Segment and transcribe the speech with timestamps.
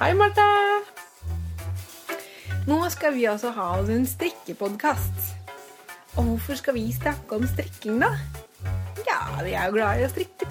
[0.00, 0.44] Hei, Martha!
[2.64, 5.26] Nå skal vi altså ha oss en strikkepodkast.
[6.14, 8.08] Og hvorfor skal vi snakke om strikking, da?
[9.04, 10.48] Ja, vi er jo glad i å strikke.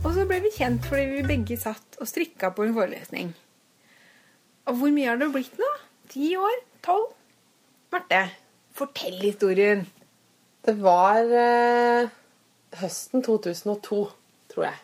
[0.00, 3.30] Og så ble vi kjent fordi vi begge satt og strikka på en forelesning.
[4.66, 5.70] Og hvor mye har det blitt nå?
[6.10, 6.60] Ti år?
[6.82, 7.12] Tolv?
[7.94, 8.24] Marte,
[8.74, 9.86] fortell historien.
[10.66, 12.10] Det var eh,
[12.82, 14.02] høsten 2002,
[14.50, 14.82] tror jeg.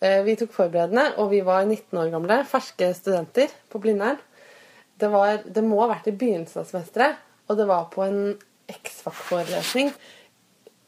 [0.00, 4.16] Eh, vi tok forberedende, og vi var 19 år gamle, ferske studenter på Blindern.
[5.00, 8.22] Det, var, det må ha vært i begynnelsen av semesteret, og det var på en
[8.70, 9.92] X-Fac-forelesning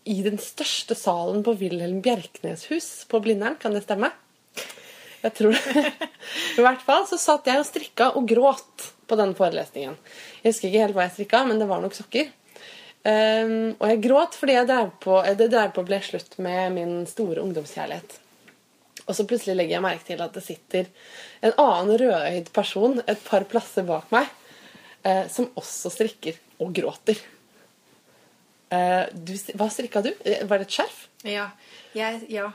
[0.09, 3.59] i den største salen på Wilhelm Bjerknes hus på Blindern.
[3.61, 4.11] Kan det stemme?
[5.23, 5.85] Jeg tror det.
[6.59, 9.99] I hvert fall så satt jeg og strikka og gråt på den forelesningen.
[10.41, 12.33] Jeg husker ikke helt hva jeg strikka, men det var nok sokker.
[13.03, 17.01] Um, og jeg gråt fordi jeg drev på, det drev på ble slutt med min
[17.11, 18.22] store ungdomskjærlighet.
[19.07, 20.89] Og så plutselig legger jeg merke til at det sitter
[21.43, 24.29] en annen rødøyd person et par plasser bak meg,
[25.03, 27.19] eh, som også strikker og gråter.
[28.73, 30.13] Eh, du, hva strikka du?
[30.25, 31.01] Eh, var det et skjerf?
[31.29, 31.51] Ja.
[31.93, 32.47] Jeg, ja.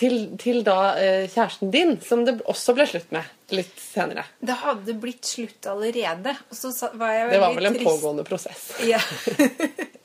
[0.00, 4.24] Til, til da eh, kjæresten din, som det også ble slutt med litt senere.
[4.42, 6.34] Det hadde blitt slutt allerede.
[6.50, 7.86] Og så var jeg veldig Det var vel en trist.
[7.92, 8.66] pågående prosess.
[8.88, 9.00] Ja.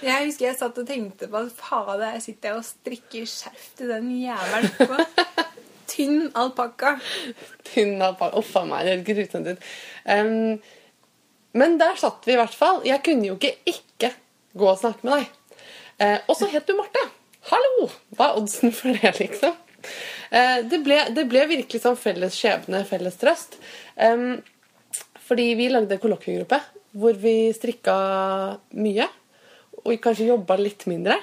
[0.00, 3.92] Jeg husker jeg satt og tenkte på at fader, jeg sitter og strikker skjerf til
[3.92, 4.70] den jævelen
[5.90, 6.96] tynn alpakka.
[7.68, 8.40] Tynn alpakka.
[8.40, 9.70] Uff a meg, det er grusomt ut.
[10.06, 10.60] Um,
[11.60, 12.80] men der satt vi i hvert fall.
[12.86, 14.12] Jeg kunne jo ikke ikke
[14.56, 15.58] gå og snakke med deg.
[16.00, 17.02] Uh, og så het du Marte.
[17.50, 17.90] Hallo!
[18.16, 19.56] Hva er oddsen for det, liksom?
[20.30, 23.56] Eh, det, ble, det ble virkelig sånn felles skjebne, felles trøst.
[25.24, 26.58] Fordi vi lagde kollokviegruppe
[27.00, 27.96] hvor vi strikka
[28.76, 29.06] mye.
[29.84, 31.16] Og kanskje jobba litt mindre.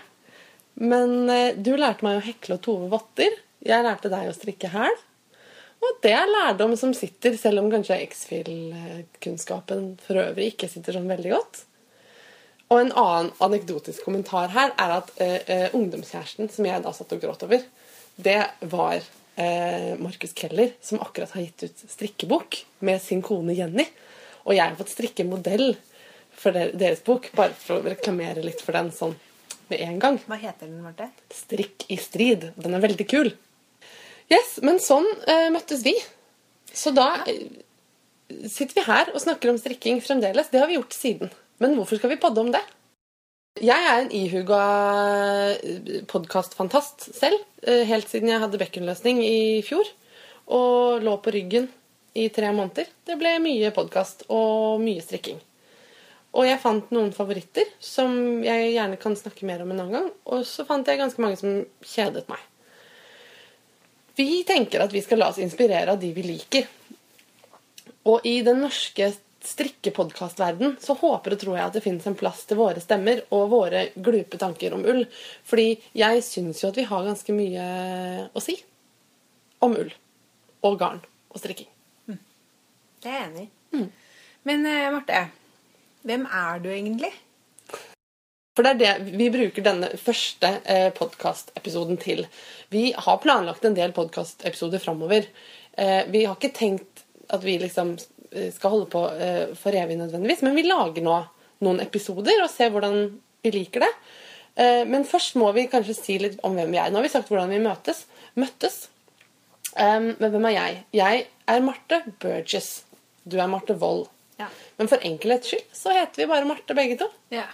[0.81, 3.37] Men eh, du lærte meg å hekle og tove votter.
[3.65, 4.97] Jeg lærte deg å strikke hæl.
[5.77, 11.09] Og det er lærdom som sitter, selv om kanskje X-Fill-kunnskapen for øvrig ikke sitter sånn
[11.09, 11.59] veldig godt.
[12.67, 17.13] Og en annen anekdotisk kommentar her er at eh, eh, ungdomskjæresten som jeg da satt
[17.15, 17.61] og gråt over,
[18.17, 18.39] det
[18.73, 23.85] var eh, Markus Keller, som akkurat har gitt ut strikkebok med sin kone Jenny.
[24.47, 25.69] Og jeg har fått strikke modell
[26.37, 29.15] for deres bok, bare for å reklamere litt for den sånn
[29.67, 30.19] med en gang.
[30.29, 31.09] Hva heter den, Marte?
[31.33, 32.51] Strikk i strid.
[32.55, 33.33] Den er veldig kul.
[34.31, 35.95] Yes, men sånn uh, møttes vi.
[36.77, 37.47] Så da eh,
[38.47, 40.49] sitter vi her og snakker om strikking fremdeles.
[40.51, 41.31] Det har vi gjort siden.
[41.63, 42.61] Men hvorfor skal vi podde om det?
[43.57, 44.59] Jeg er en ihuga
[46.11, 47.39] podkastfantast selv.
[47.63, 49.87] eh, Helt siden jeg hadde bekkenløsning i fjor.
[50.53, 51.67] Og lå på ryggen
[52.15, 52.87] i tre måneder.
[53.07, 55.39] Det ble mye podkast og mye strikking.
[56.37, 58.13] Og jeg fant noen favoritter som
[58.45, 60.09] jeg gjerne kan snakke mer om en annen gang.
[60.29, 62.43] Og så fant jeg ganske mange som kjedet meg.
[64.17, 66.67] Vi tenker at vi skal la oss inspirere av de vi liker.
[68.09, 69.09] Og i den norske
[69.47, 73.49] strikkepodkastverden så håper og tror jeg at det finnes en plass til våre stemmer og
[73.53, 75.03] våre glupe tanker om ull.
[75.47, 77.65] Fordi jeg syns jo at vi har ganske mye
[78.29, 78.57] å si
[79.65, 79.93] om ull.
[80.65, 81.01] Og garn
[81.33, 81.69] og strikking.
[83.01, 83.83] Det er jeg enig i.
[84.47, 85.25] Men eh, Marte,
[86.05, 87.13] hvem er du egentlig?
[88.57, 92.23] For det er det vi bruker denne første eh, podkastepisoden til.
[92.73, 95.27] Vi har planlagt en del podkastepisoder framover.
[95.77, 97.93] Eh, vi har ikke tenkt at vi liksom
[98.31, 101.19] eh, skal holde på eh, for evig nødvendigvis, men vi lager nå
[101.61, 102.97] noen episoder og ser hvordan
[103.45, 103.93] vi liker det.
[104.89, 106.89] Men først må vi kanskje si litt om hvem vi er.
[106.89, 108.07] Nå har vi sagt hvordan vi møtes.
[108.33, 108.87] møttes.
[109.77, 110.79] Men hvem er jeg?
[110.97, 111.19] Jeg
[111.53, 112.71] er Marte Burgess.
[113.21, 114.07] Du er Marte Wold.
[114.37, 114.47] Ja.
[114.77, 117.07] Men for enkelhets skyld så heter vi bare Marte begge to.
[117.33, 117.47] Ja.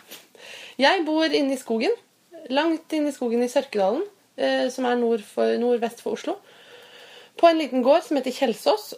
[0.81, 1.93] Jeg bor inne i skogen.
[2.51, 4.03] Langt inne i skogen i Sørkedalen,
[4.35, 6.35] eh, som er nord for, nordvest for Oslo.
[7.39, 8.93] På en liten gård som heter Kjelsås.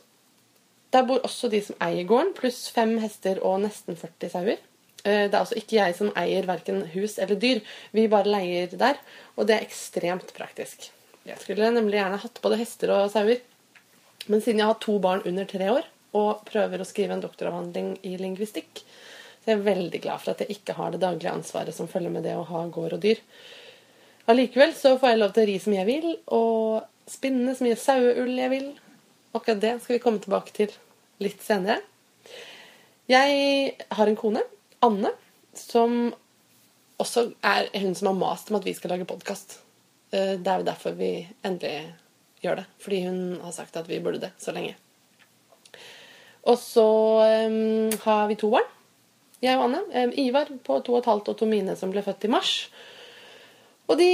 [0.95, 4.57] Der bor også de som eier gården, pluss fem hester og nesten 40 sauer.
[5.06, 7.62] Eh, Det er altså ikke jeg som eier verken hus eller dyr.
[7.94, 8.97] Vi bare leier der,
[9.38, 10.89] og det er ekstremt praktisk.
[11.25, 13.42] Jeg skulle nemlig gjerne hatt både hester og sauer.
[14.27, 17.94] Men siden jeg har to barn under tre år og prøver å skrive en doktoravhandling
[18.07, 18.81] i lingvistikk,
[19.44, 22.13] så jeg er veldig glad for at jeg ikke har det daglige ansvaret som følger
[22.13, 23.19] med det å ha gård og dyr.
[24.31, 27.77] Allikevel så får jeg lov til å ri som jeg vil, og spinne så mye
[27.77, 28.71] saueull jeg vil.
[29.38, 30.73] Akkurat det skal vi komme tilbake til
[31.21, 31.83] litt senere.
[33.12, 34.41] Jeg har en kone,
[34.85, 35.12] Anne,
[35.53, 36.09] som
[37.01, 39.59] også er hun som har mast om at vi skal lage podkast.
[40.09, 41.12] Det er jo derfor vi
[41.45, 41.91] endelig
[42.41, 42.65] gjør det.
[42.81, 44.73] Fordi hun har sagt at vi burde det så lenge.
[46.45, 46.86] Og så
[47.50, 48.68] um, har vi to barn.
[49.44, 49.81] Jeg og Anne.
[49.94, 52.53] Um, Ivar på to og et halvt og Tomine som ble født i mars.
[53.89, 54.09] Og de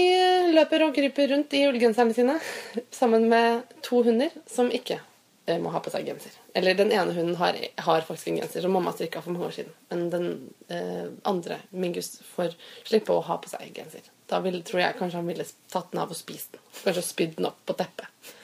[0.51, 2.37] løper og kryper rundt i ullgenserne sine
[2.99, 6.39] sammen med to hunder som ikke uh, må ha på seg genser.
[6.55, 9.59] Eller den ene hunden har, har faktisk en genser som mamma strikka for mange år
[9.59, 9.75] siden.
[9.91, 10.31] Men den
[10.71, 12.55] uh, andre, Mingus, får
[12.87, 14.07] slippe å ha på seg genser.
[14.31, 16.63] Da vil, tror jeg kanskje han ville tatt den av og spist den.
[16.81, 18.35] Kanskje spydd den opp på teppet.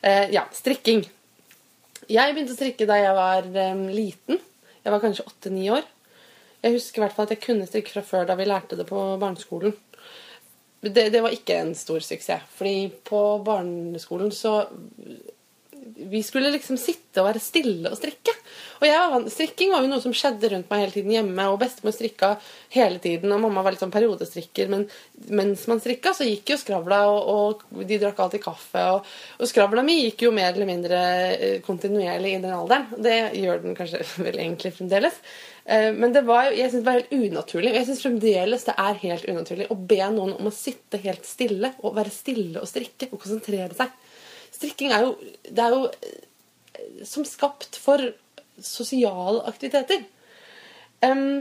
[0.00, 1.04] uh, ja, strikking.
[2.08, 4.40] Jeg begynte å strikke da jeg var um, liten.
[4.80, 5.84] Jeg var kanskje åtte-ni år.
[6.60, 8.86] Jeg husker i hvert fall at jeg kunne strikke fra før da vi lærte det
[8.88, 9.74] på barneskolen.
[10.80, 14.54] Det, det var ikke en stor suksess, fordi på barneskolen så
[15.96, 18.34] vi skulle liksom sitte og være stille og strikke.
[18.80, 21.46] Og var, Strikking var jo noe som skjedde rundt meg hele tiden hjemme.
[21.52, 22.30] Og bestemor strikka
[22.74, 24.70] hele tiden, og mamma var litt sånn periodestrikker.
[24.72, 24.86] Men
[25.36, 28.84] mens man strikka, så gikk jo skravla, og, og de drakk alltid kaffe.
[28.96, 31.00] Og, og, skravla mi gikk jo mer eller mindre
[31.36, 32.88] eh, kontinuerlig i den alderen.
[33.00, 35.20] Det gjør den kanskje vel egentlig fremdeles.
[35.64, 37.72] Eh, men det var, jeg synes det var helt unaturlig.
[37.72, 41.28] Og jeg syns fremdeles det er helt unaturlig å be noen om å sitte helt
[41.28, 43.92] stille og være stille og strikke og konsentrere seg.
[44.60, 45.14] Strikking er jo,
[45.48, 48.02] det er jo eh, som skapt for
[48.60, 50.04] sosiale aktiviteter.
[51.00, 51.40] Um,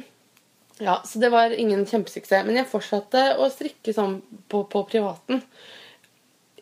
[0.79, 2.45] ja, Så det var ingen kjempesuksess.
[2.47, 5.43] Men jeg fortsatte å strikke sånn på, på privaten.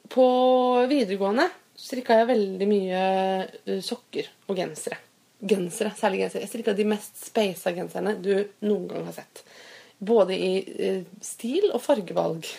[0.10, 0.28] På
[0.90, 1.46] videregående
[1.78, 3.02] strikka jeg veldig mye
[3.46, 4.98] eh, sokker og gensere.
[5.38, 6.48] Gensere, Særlig gensere.
[6.48, 8.34] Jeg strikka de mest speisa genserne du
[8.66, 9.44] noen gang har sett.
[9.98, 12.50] Både i uh, stil og fargevalg.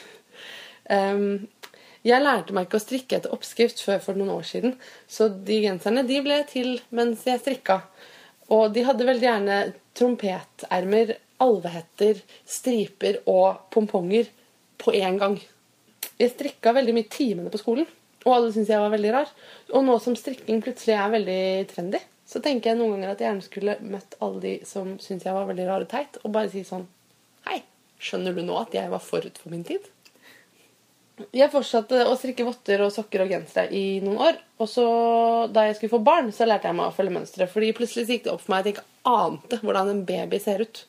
[0.90, 1.48] Um,
[2.06, 4.74] jeg lærte meg ikke å strikke etter oppskrift før for noen år siden,
[5.10, 7.80] så de genserne de ble til mens jeg strikka.
[8.54, 9.58] Og de hadde veldig gjerne
[9.98, 14.30] trompetermer, alvehetter, striper og pomponger
[14.80, 15.36] på én gang.
[16.18, 17.88] Jeg strikka veldig mye timene på skolen,
[18.24, 19.34] og alle syntes jeg var veldig rar.
[19.74, 21.42] Og nå som strikking plutselig er veldig
[21.72, 25.28] trendy, så tenker jeg noen ganger at jeg gjerne skulle møtt alle de som syntes
[25.28, 26.86] jeg var veldig rar og teit, og bare si sånn
[27.48, 27.62] Hei,
[28.02, 29.86] skjønner du nå at jeg var forut for min tid?
[31.34, 34.38] Jeg fortsatte å strikke votter og sokker og gensere i noen år.
[34.62, 34.84] Og så
[35.52, 37.50] da jeg skulle få barn, så lærte jeg meg å følge mønsteret.
[37.52, 40.62] Fordi plutselig gikk det opp for meg at jeg ikke ante hvordan en baby ser
[40.64, 40.84] ut.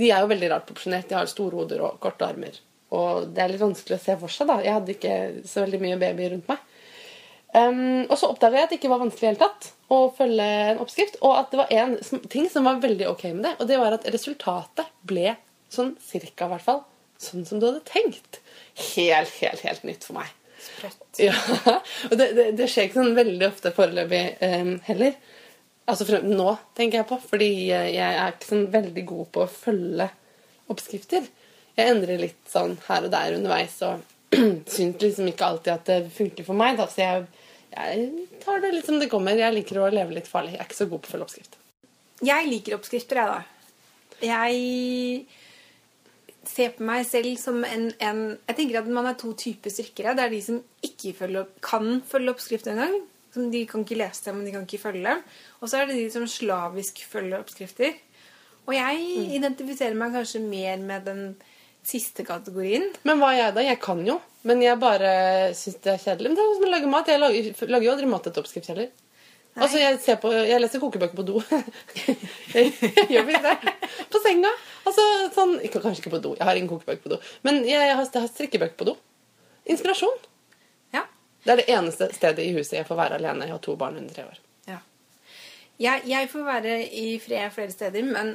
[0.00, 1.08] De er jo veldig rart proporsjonert.
[1.10, 2.60] De har store hoder og korte armer.
[2.94, 4.50] Og det er litt vanskelig å se for seg.
[4.50, 4.60] da.
[4.64, 5.16] Jeg hadde ikke
[5.48, 6.70] så veldig mye baby rundt meg.
[7.54, 10.46] Um, og så oppdaga jeg at det ikke var vanskelig i hele tatt å følge
[10.70, 11.20] en oppskrift.
[11.22, 11.96] Og at det var en
[12.32, 15.36] ting som var veldig ok med det, og det var at resultatet ble
[15.72, 16.82] sånn cirka, i hvert fall,
[17.22, 18.40] sånn som du hadde tenkt
[18.74, 20.32] helt, helt, helt nytt for meg.
[20.64, 21.20] Sprøtt.
[21.20, 21.34] Ja,
[22.10, 25.16] og det, det, det, skjer ikke sånn veldig ofte foreløpig um, heller.
[25.90, 27.20] Altså for, nå, tenker jeg på.
[27.30, 30.08] Fordi jeg er ikke sånn veldig god på å følge
[30.72, 31.26] oppskrifter.
[31.74, 34.04] Jeg endrer litt sånn her og der underveis og
[34.74, 36.78] syns liksom ikke alltid at det funker for meg.
[36.80, 36.88] Da.
[36.90, 37.26] Så jeg,
[37.74, 38.06] jeg
[38.44, 39.36] tar det litt som det kommer.
[39.38, 40.56] Jeg liker å leve litt farlig.
[40.56, 41.58] Jeg er ikke så god på å følge oppskrift.
[42.24, 43.42] Jeg liker oppskrifter, jeg, da.
[44.24, 45.42] Jeg
[46.50, 50.14] ser på meg selv som en, en, Jeg tenker at man er to typer strikkere.
[50.16, 52.96] Det er de som ikke følger, kan følge oppskriften engang.
[53.34, 55.22] De kan ikke lese dem, men de kan ikke følge dem.
[55.60, 57.96] Og så er det de som slavisk følger oppskrifter.
[58.64, 59.32] Og jeg mm.
[59.38, 61.24] identifiserer meg kanskje mer med den
[61.84, 62.86] siste kategorien.
[63.04, 63.64] Men hva er jeg, da?
[63.66, 64.20] Jeg kan jo.
[64.48, 65.10] Men jeg bare
[65.56, 66.30] syns det er kjedelig.
[66.30, 67.10] Men det er som å lage mat.
[67.12, 68.92] Jeg lager, lager jo aldri mat etter oppskrift heller.
[69.54, 71.40] Altså, jeg, på, jeg, leser kokebøker på do.
[72.56, 72.72] jeg
[73.12, 73.74] gjør visst det.
[74.10, 74.50] På senga.
[74.82, 75.04] Altså,
[75.36, 76.32] sånn, ikke, kanskje ikke på do.
[76.38, 77.18] Jeg har ingen kokebøker på do.
[77.46, 78.96] Men jeg, jeg, har, jeg har strikkebøker på do.
[79.70, 80.18] Inspirasjon.
[80.96, 81.04] Ja.
[81.44, 83.46] Det er det eneste stedet i huset jeg får være alene.
[83.46, 84.42] Jeg har to barn under tre år.
[84.72, 84.80] Ja.
[85.86, 88.34] Jeg, jeg får være i fred flere steder, men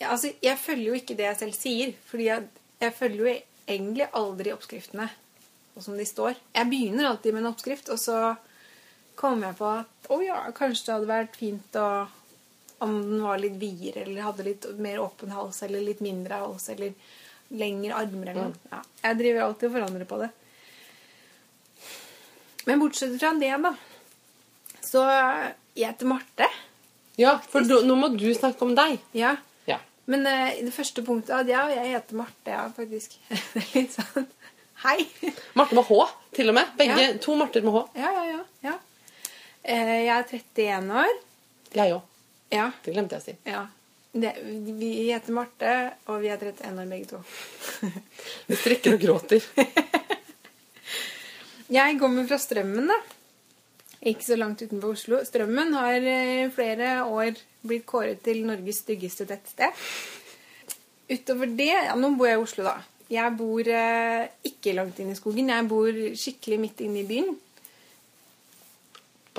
[0.00, 1.94] ja, altså, jeg følger jo ikke det jeg selv sier.
[2.10, 2.50] Fordi jeg,
[2.82, 3.38] jeg følger jo
[3.68, 5.10] egentlig aldri oppskriftene
[5.78, 6.34] og som de står.
[6.56, 8.34] Jeg begynner alltid med en oppskrift, og så
[9.18, 11.88] kom jeg på at å ja, kanskje det hadde vært fint å
[12.78, 16.68] om den var litt videre eller hadde litt mer åpen hals eller litt mindre hals
[16.70, 16.92] eller
[17.48, 18.54] lengre armer eller noe.
[18.54, 18.68] Mm.
[18.70, 20.28] Ja, jeg driver alltid og forandrer på det.
[22.68, 23.72] Men bortsett fra det, da,
[24.84, 26.48] så jeg heter Marte.
[27.18, 29.00] Ja, for du, nå må du snakke om deg.
[29.16, 29.34] Ja.
[29.66, 29.80] ja.
[30.06, 33.16] Men uh, det første punktet Ja, jeg heter Marte, ja, faktisk.
[33.56, 34.28] det er litt sånn
[34.84, 35.00] Hei.
[35.58, 36.04] Marte med H,
[36.36, 36.68] til og med.
[36.78, 37.14] Begge, ja.
[37.24, 37.80] To Marter med H.
[37.98, 38.44] Ja, ja, ja.
[38.68, 38.76] ja.
[39.62, 41.18] Eh, jeg er 31 år.
[41.74, 42.14] Jeg òg.
[42.54, 42.70] Ja.
[42.84, 43.36] Det glemte jeg å si.
[43.48, 43.64] Ja.
[44.18, 44.32] Det,
[44.78, 45.74] vi heter Marte,
[46.08, 47.20] og vi er 31 år begge to.
[48.48, 49.44] vi strikker og gråter.
[51.78, 52.98] jeg kommer fra Strømmen, da.
[54.08, 55.18] Ikke så langt utenfor Oslo.
[55.26, 57.34] Strømmen har i flere år
[57.66, 59.74] blitt kåret til Norges styggeste tettsted.
[61.08, 62.78] Utover det Ja, nå bor jeg i Oslo, da.
[63.08, 65.48] Jeg bor eh, ikke langt inn i skogen.
[65.48, 67.36] Jeg bor skikkelig midt inne i byen.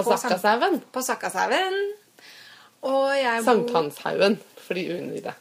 [0.04, 0.80] På, Sakkashaugen?
[0.92, 1.80] På Sakkashaugen.
[2.88, 5.34] Og jeg bor Sankthanshaugen, for de uinnvidde.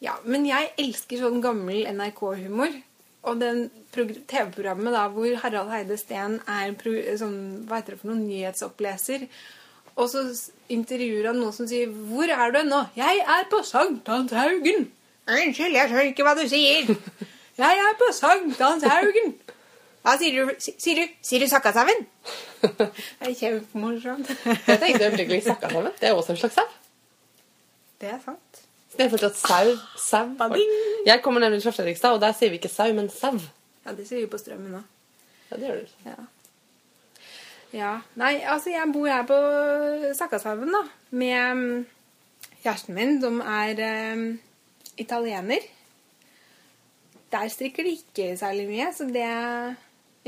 [0.00, 2.82] Ja, men jeg elsker sånn gammel NRK-humor.
[3.28, 6.70] og den progr- TV-programmet da, hvor Harald Heide Steen er
[7.18, 9.26] sånn, hva heter det for noen nyhetsoppleser.
[9.98, 10.22] Og så
[10.70, 14.86] intervjuer han noen som sier 'Hvor er du nå?' 'Jeg er på Sankthanshaugen'.
[15.26, 16.96] 'Unnskyld, jeg skjønner ikke hva du sier'.
[17.58, 19.34] 'Jeg er på Sankthanshaugen'.
[20.08, 20.54] Hva sier du?
[20.56, 22.06] Sier du, sier du Sakkasauen?
[22.64, 24.30] Det er kjempemorsomt.
[24.64, 25.92] Jeg tenkte øyeblikkelig sakka sammen.
[26.00, 26.64] Det er også en slags sau.
[28.00, 28.60] Det er sant.
[28.88, 30.70] Så følte at sau, sau Bading.
[31.06, 33.34] Jeg kommer nemlig fra Fredrikstad, og der sier vi ikke sau, men sau.
[33.84, 34.86] Ja, det sier vi på Strømmen òg.
[35.50, 35.92] Ja, det gjør du.
[36.06, 36.16] Ja.
[37.76, 37.90] ja.
[38.16, 39.40] Nei, altså jeg bor her på
[40.16, 40.80] Sakkashaugen, da.
[41.10, 41.82] Med mm,
[42.62, 43.84] kjæresten min, som er
[44.14, 44.24] um,
[44.96, 45.68] italiener.
[47.28, 49.28] Der strikker de ikke særlig mye, så det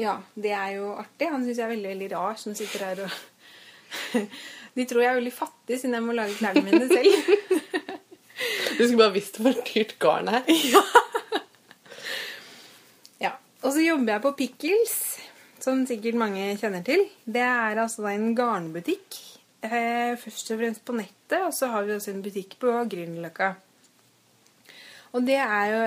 [0.01, 1.29] Ja, det er jo artig.
[1.29, 3.13] Han syns jeg er veldig, veldig rar som sitter her og
[4.77, 7.11] De tror jeg er veldig fattig siden jeg må lage klærne mine selv.
[8.79, 10.47] Du skulle bare visst hvor dyrt garn er.
[13.21, 14.95] Ja, Og så jobber jeg på Pickles,
[15.61, 17.03] som sikkert mange kjenner til.
[17.27, 19.19] Det er altså en garnbutikk.
[19.61, 23.51] Eh, først og fremst på nettet, og så har vi også en butikk på Grünerløkka.
[25.13, 25.81] Og det er jo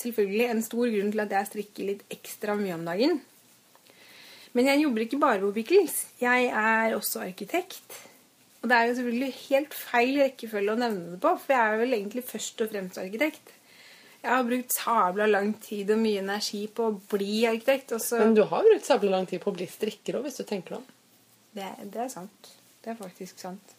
[0.00, 3.20] selvfølgelig en stor grunn til at jeg strikker litt ekstra mye om dagen.
[4.56, 5.98] Men jeg jobber ikke bare på Pickles.
[6.20, 7.98] Jeg er også arkitekt.
[8.62, 11.80] Og det er jo selvfølgelig helt feil rekkefølge å nevne det på, for jeg er
[11.82, 13.54] vel egentlig først og fremst arkitekt.
[14.18, 17.94] Jeg har brukt sabla lang tid og mye energi på å bli arkitekt.
[18.18, 20.74] Men du har brukt sabla lang tid på å bli strikker òg, hvis du tenker
[20.74, 20.88] deg om.
[21.54, 22.50] det, det er sant.
[22.82, 23.76] Det er faktisk sant.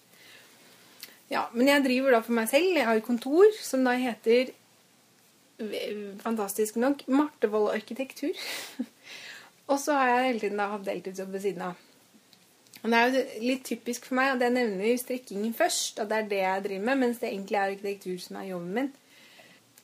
[1.29, 2.71] Ja, men jeg driver da for meg selv.
[2.73, 4.53] Jeg har et kontor som da heter
[6.23, 8.31] fantastisk nok Martevoll arkitektur.
[9.69, 11.85] og så har jeg hele tiden da hatt deltidsjobb ved siden av.
[12.79, 16.17] Og det er jo litt typisk for meg at jeg nevner strikkingen først, at det
[16.21, 18.91] er det jeg driver med, mens det egentlig er arkitektur som er jobben min.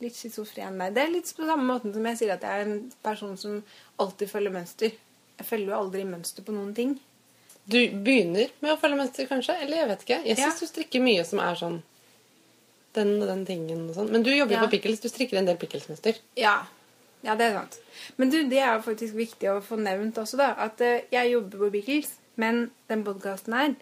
[0.03, 0.93] Litt schizofren der.
[0.95, 3.57] Det er litt på samme måten som jeg sier at jeg er en person som
[3.99, 4.95] alltid følger mønster.
[5.39, 6.95] Jeg følger jo aldri mønster på noen ting.
[7.65, 9.55] Du begynner med å følge mønster, kanskje?
[9.65, 10.21] Eller jeg vet ikke.
[10.29, 10.67] Jeg syns Ja.
[10.67, 11.81] du strikker mye som er sånn
[12.95, 14.11] den og den tingen og sånn.
[14.11, 14.67] Men du jobber jo Ja.
[14.67, 14.99] på Pickles.
[15.01, 16.15] Du strikker en del Pickles-mønster.
[16.37, 16.65] Ja.
[17.25, 17.79] Ja, det er sant.
[18.19, 20.51] Men du, det er faktisk viktig å få nevnt også, da.
[20.67, 23.73] At eh, jeg jobber på Pickles, men den podkasten her,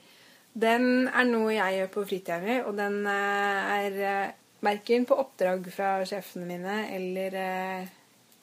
[0.54, 5.18] den er noe jeg gjør på fritida mi, og den eh, er uh, verken på
[5.20, 7.92] oppdrag fra sjefene mine eller eh,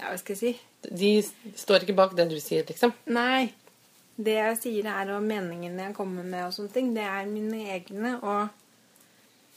[0.01, 0.53] Ja, hva skal jeg si?
[0.81, 1.11] De
[1.61, 2.95] står ikke bak det du sier, liksom.
[3.13, 3.51] Nei.
[4.21, 7.63] Det jeg sier er og meningene jeg kommer med og sånne ting, det er mine
[7.73, 8.49] egne, og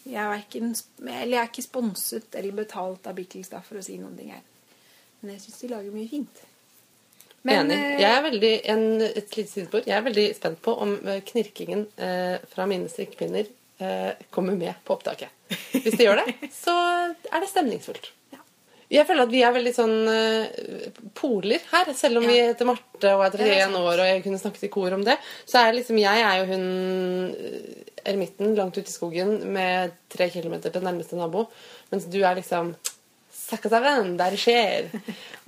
[0.04, 3.84] jeg er, hverken, eller jeg er ikke sponset eller betalt av Beatles, da, for å
[3.84, 4.44] si noen ting her.
[5.24, 6.42] Men jeg syns de lager mye fint.
[7.44, 7.76] Enig.
[7.76, 9.84] eh, Jeg er veldig, en, et lite sidespor.
[9.88, 13.48] Jeg er veldig spent på om eh, knirkingen eh, fra mine strikkepinner
[13.84, 15.32] eh, kommer med på opptaket.
[15.74, 16.76] Hvis det gjør det, så
[17.32, 18.08] er det stemningsfullt.
[18.36, 18.40] Ja.
[18.94, 20.88] Jeg føler at vi er veldig sånn eh,
[21.20, 21.92] poler her.
[22.00, 24.72] Selv om vi heter Marte og er er 31 år og jeg kunne snakket i
[24.78, 26.66] kor om det, så er liksom jeg er jo hun
[28.04, 31.46] eremitten langt ute i skogen med tre kilometer til nærmeste nabo,
[31.92, 32.74] mens du er liksom
[33.44, 34.88] Sakkasaven, der det skjer.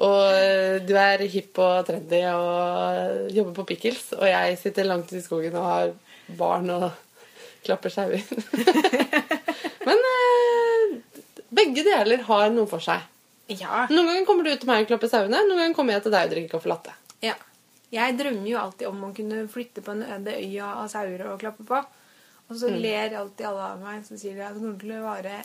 [0.04, 5.10] Og eh, du er hipp og trendy og jobber på Pickles, og jeg sitter langt
[5.12, 5.94] ute i skogen og har
[6.38, 6.90] barn og
[7.66, 8.22] klapper sauer.
[9.88, 10.96] Men eh,
[11.56, 13.08] begge deler har noe for seg.
[13.48, 13.86] Ja.
[13.92, 16.16] Noen ganger kommer du ut til meg og klapper sauene, noen ganger kommer jeg til
[16.16, 16.96] deg og drikker kaffe latte.
[17.26, 17.38] ja.
[17.94, 21.38] Jeg drømmer jo alltid om å kunne flytte på en øde øy av sauer og
[21.40, 21.78] klappe på.
[22.50, 25.36] Og så ler alltid alle av meg så sier at det kommer til å vare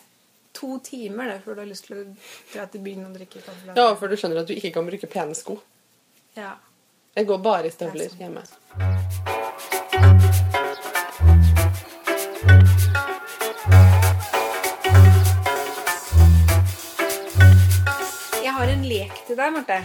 [0.52, 2.04] to timer det, før du har lyst til å
[2.52, 3.74] dra til byen og drikke kaffe.
[3.76, 5.58] Ja, for du skjønner at du ikke kan bruke pene sko.
[6.38, 6.56] Ja.
[7.16, 8.46] Jeg går bare i støvler er hjemme.
[18.44, 19.82] Jeg har en lek til deg, Marte.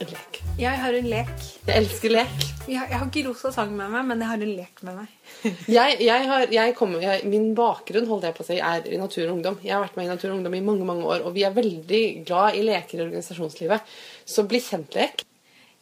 [0.00, 0.35] En Lek.
[0.56, 1.32] Jeg har en lek.
[1.66, 2.44] Jeg elsker lek.
[2.66, 5.10] Jeg jeg har ikke rosa sang med meg, men jeg har en lek med meg.
[5.76, 9.34] Jeg, jeg har, kommer, min bakgrunn holdt jeg på å si, er i Natur og
[9.36, 9.58] Ungdom.
[9.62, 11.54] Jeg har vært med i Natur og Ungdom i mange mange år, og vi er
[11.54, 13.92] veldig glad i leker i organisasjonslivet.
[14.26, 15.22] Så bli kjent-lek.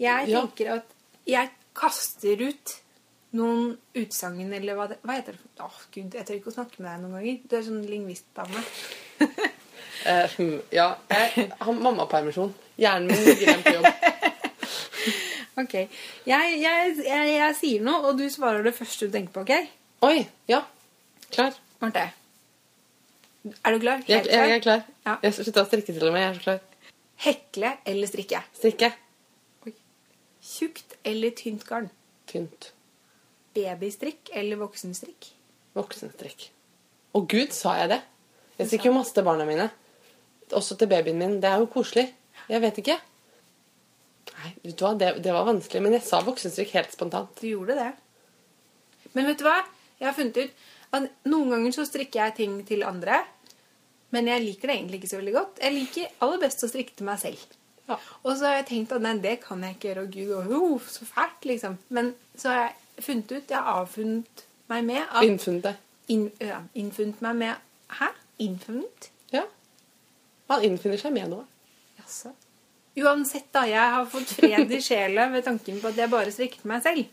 [0.03, 0.43] Jeg Ja.
[0.43, 0.91] tenker at
[1.31, 2.75] jeg kaster ut
[3.39, 5.49] noen utsagn, eller hva, det, hva heter det?
[5.65, 7.41] Åh, gud, jeg tør ikke å snakke med deg noen ganger.
[7.49, 8.67] Du er sånn lingvistdame.
[9.23, 10.39] uh,
[10.81, 12.53] ja, jeg har mammapermisjon.
[12.77, 13.91] Hjernen min ligger igjen på jobb.
[15.61, 15.75] Ok.
[16.27, 19.73] Jeg, jeg, jeg, jeg sier noe, og du svarer det første du tenker på, ok?
[20.09, 20.65] Oi, ja.
[21.31, 21.55] Klar.
[21.83, 22.09] Marte.
[23.45, 24.03] Er du klar?
[24.09, 24.85] Jeg, jeg, jeg er klar.
[25.05, 25.19] Ja.
[25.23, 26.25] Jeg slutta å strikke til og med.
[26.25, 26.93] Jeg er så klar.
[27.25, 28.41] Hekle eller strikke?
[28.57, 28.91] Strikke.
[30.45, 31.89] Tjukt eller tynt garn?
[32.29, 32.73] Tynt.
[33.57, 35.31] Babystrikk eller voksenstrikk?
[35.79, 36.49] Voksenstrikk.
[37.15, 38.01] Å gud, sa jeg det?
[38.59, 39.69] Jeg strikker jo masse til barna mine.
[40.55, 41.39] Også til babyen min.
[41.43, 42.09] Det er jo koselig.
[42.51, 42.99] Jeg vet ikke.
[44.45, 47.33] Nei, vet du hva, det, det var vanskelig, men jeg sa voksenstrikk helt spontant.
[47.41, 47.91] Du gjorde det.
[49.15, 49.63] Men vet du hva?
[50.01, 53.23] Jeg har funnet ut at noen ganger så strikker jeg ting til andre.
[54.15, 55.61] Men jeg liker det egentlig ikke så veldig godt.
[55.65, 57.41] Jeg liker aller best å strikke til meg selv.
[57.89, 57.97] Ja.
[58.23, 60.05] Og så har jeg tenkt at nei, det kan jeg ikke gjøre.
[60.05, 61.79] Og gud, og, oh, så fælt, liksom.
[61.97, 65.83] Men så har jeg funnet ut Jeg har avfunnet meg med at Innfunnet deg.
[66.15, 68.13] In, ja, Innfunnet meg med Hæ?
[68.45, 69.11] Innfunnet?
[69.33, 69.43] Ja.
[70.51, 71.45] Man innfinner seg med noe.
[72.01, 72.35] Jaså.
[72.95, 73.65] Uansett, da.
[73.67, 77.09] Jeg har fått fred i sjela ved tanken på at jeg bare strikker meg selv.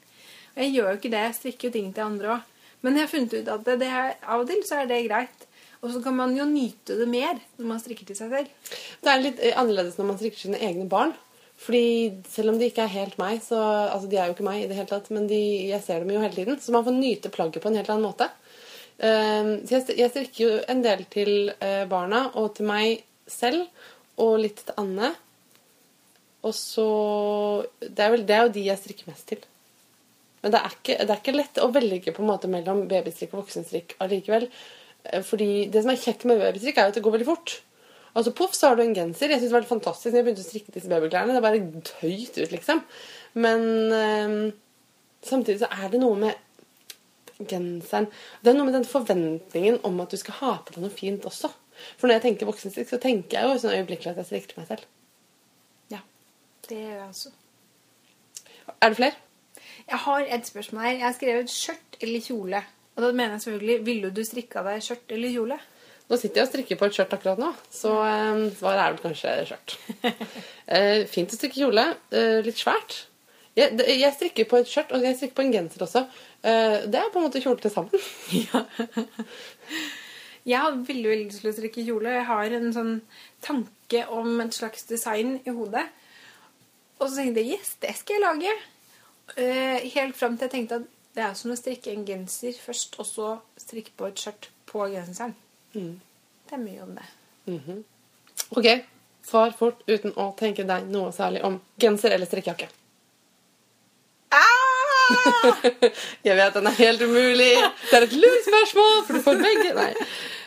[0.53, 1.23] Og jeg gjør jo ikke det.
[1.25, 2.49] Jeg strikker jo ting til andre òg.
[2.81, 5.03] Men jeg har funnet ut at det, det er, av og til så er det
[5.07, 5.47] greit.
[5.81, 8.71] Og så kan man jo nyte det mer når man strikker til seg selv.
[9.01, 11.13] Det er litt eh, annerledes når man strikker sine egne barn.
[11.61, 14.63] Fordi selv om de ikke er helt meg, så Altså, de er jo ikke meg
[14.63, 16.61] i det hele tatt, men de, jeg ser dem jo hele tiden.
[16.61, 18.29] Så man får nyte plagget på en helt annen måte.
[19.01, 23.65] Eh, så jeg strikker jo en del til eh, barna og til meg selv,
[24.21, 25.13] og litt til Anne.
[26.47, 26.85] Og så
[27.81, 29.41] det er, vel, det er jo de jeg strikker mest til.
[30.41, 33.35] Men det er, ikke, det er ikke lett å velge på en måte mellom babystrikk
[33.35, 34.47] og voksenstrikk allikevel.
[35.03, 37.59] Eh, Fordi det som er kjekt med babystrikk, er jo at det går veldig fort.
[38.17, 39.29] Altså Poff, så har du en genser.
[39.29, 41.35] Jeg synes det var fantastisk når jeg begynte å strikke disse babyklærne.
[41.37, 42.81] Det bare tøyt ut, liksom.
[43.45, 44.39] Men øh,
[45.23, 46.47] samtidig så er det noe med
[47.49, 48.05] genseren
[48.43, 51.25] Det er noe med den forventningen om at du skal ha på deg noe fint
[51.25, 51.49] også.
[51.97, 54.61] For når jeg tenker voksenstrikk, så tenker jeg jo sånn øyeblikkelig at jeg strikker til
[54.61, 54.89] meg selv.
[56.71, 57.29] Det gjør jeg også.
[58.81, 59.15] Er det flere?
[59.89, 60.91] Jeg har et spørsmål her.
[60.91, 62.61] Jeg har skrevet skjørt eller kjole.
[62.95, 65.57] Og da mener jeg selvfølgelig Ville du strikka deg skjørt eller kjole?
[66.07, 67.91] Nå sitter jeg og strikker på et skjørt akkurat nå, så
[68.59, 69.75] svaret er vel kanskje skjørt.
[70.03, 71.85] uh, fint å strikke kjole.
[72.11, 72.97] Uh, litt svært.
[73.55, 76.03] Jeg, jeg strikker på et skjørt, og jeg strikker på en genser også.
[76.43, 77.95] Uh, det er på en måte kjole til sammen.
[80.41, 82.15] Jeg har veldig, veldig lyst til å strikke kjole.
[82.15, 82.95] Jeg har en sånn
[83.45, 85.83] tanke om et slags design i hodet.
[87.01, 88.55] Og så tenkte jeg yes, det skal jeg lage.
[89.41, 92.95] Eh, helt fram til jeg tenkte at det er som å strikke en genser først,
[93.01, 95.33] og så strikke på et skjørt på genseren.
[95.73, 97.07] Det er mye om det.
[98.55, 98.67] Ok,
[99.27, 102.69] svar fort uten å tenke deg noe særlig om genser eller strikkejakke.
[106.27, 107.51] Jeg vet den er helt umulig.
[107.89, 109.73] Det er et lurt spørsmål, for du får begge.
[109.75, 109.91] Nei.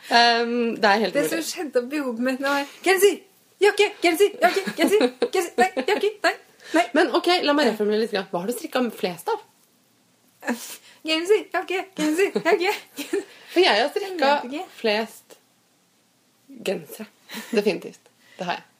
[0.04, 3.20] Um, det er helt Det som skjedde oppi hodet mitt nå, er genser,
[3.62, 6.34] jakke, genser, jakke, genser, genser, nei, jakke, nei,
[6.74, 6.84] nei.
[6.96, 8.16] Men ok, la meg reformulere litt.
[8.32, 9.42] Hva har du strikka flest av?
[11.04, 12.74] Genser, jakke, genser, jakke.
[13.54, 14.36] For jeg har strikka
[14.80, 15.40] flest
[16.64, 17.06] gensere.
[17.50, 18.00] Definitivt.
[18.38, 18.70] Det har jeg.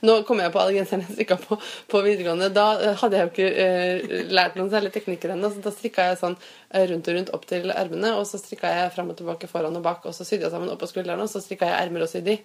[0.00, 1.56] Nå kommer jeg på alle genserne jeg strikka på
[1.90, 2.50] på videregående.
[2.54, 6.06] Da eh, hadde jeg jo ikke uh, lært noen særlig teknikker ennå, så da strikka
[6.10, 9.18] jeg sånn eh, rundt og rundt opp til ermene, og så strikka jeg fram og
[9.18, 11.72] tilbake foran og bak, og så sydde jeg sammen opp på skuldrene, og så strikka
[11.72, 12.38] jeg ermer og sydde i.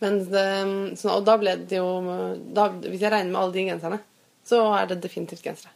[0.00, 0.46] Men det,
[0.98, 1.90] så, og da ble det jo
[2.56, 3.98] da, Hvis jeg regner med alle de genserne,
[4.48, 5.74] så er det definitivt gensere.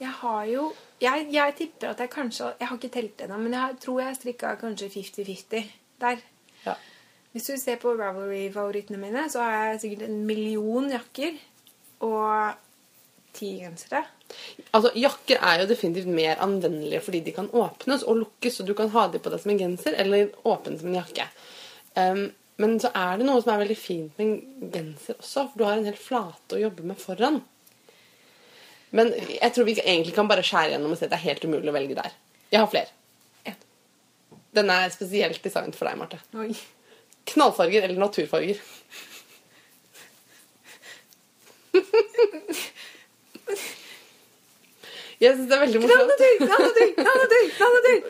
[0.00, 3.56] Jeg har jo jeg, jeg tipper at jeg kanskje Jeg har ikke telt ennå, men
[3.56, 6.22] jeg tror jeg strikka kanskje 50-50 der.
[6.66, 6.74] Ja.
[7.32, 11.38] Hvis du ser på Ravelry-favorittene mine, så har jeg sikkert en million jakker
[12.06, 12.56] og
[13.36, 14.02] ti gensere.
[14.72, 18.74] Altså, Jakker er jo definitivt mer anvendelige fordi de kan åpnes og lukkes, så du
[18.78, 21.26] kan ha dem på deg som en genser eller åpne som en jakke.
[21.98, 25.56] Um, men så er det noe som er veldig fint med en genser også, for
[25.56, 27.40] du har en hel flate å jobbe med foran.
[28.96, 31.46] Men jeg tror vi egentlig kan bare skjære gjennom og si at det er helt
[31.46, 32.12] umulig å velge der.
[32.50, 32.90] Jeg har flere.
[33.46, 33.54] Ja.
[34.58, 36.18] Den er spesielt designet for deg, Marte.
[36.36, 36.50] Oi.
[37.30, 38.58] Knallfarger eller naturfarger?
[45.20, 46.22] Jeg syns det er veldig morsomt.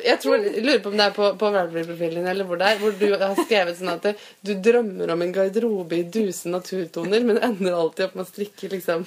[0.07, 2.95] Jeg tror, lurer på om det er på, på Ravelry-profilen eller hvor det er, hvor
[2.95, 4.07] du har skrevet sånn at
[4.47, 8.71] du drømmer om en garderobe i duse naturtoner, men ender alltid opp med å strikke
[8.77, 9.03] liksom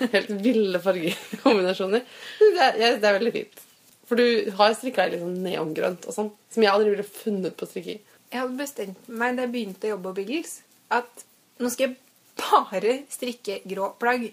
[0.00, 2.02] helt ville fargekombinasjoner.
[2.58, 3.62] Det er, det er veldig fint.
[4.08, 7.56] For du har strikka i litt sånn neongrønt og sånn, som jeg aldri ville funnet
[7.58, 7.98] på å strikke i.
[8.32, 10.58] Jeg hadde bestemt meg da jeg begynte å jobbe på Biggles,
[10.94, 11.24] at
[11.60, 11.98] nå skal jeg
[12.40, 14.28] bare strikke grå plagg.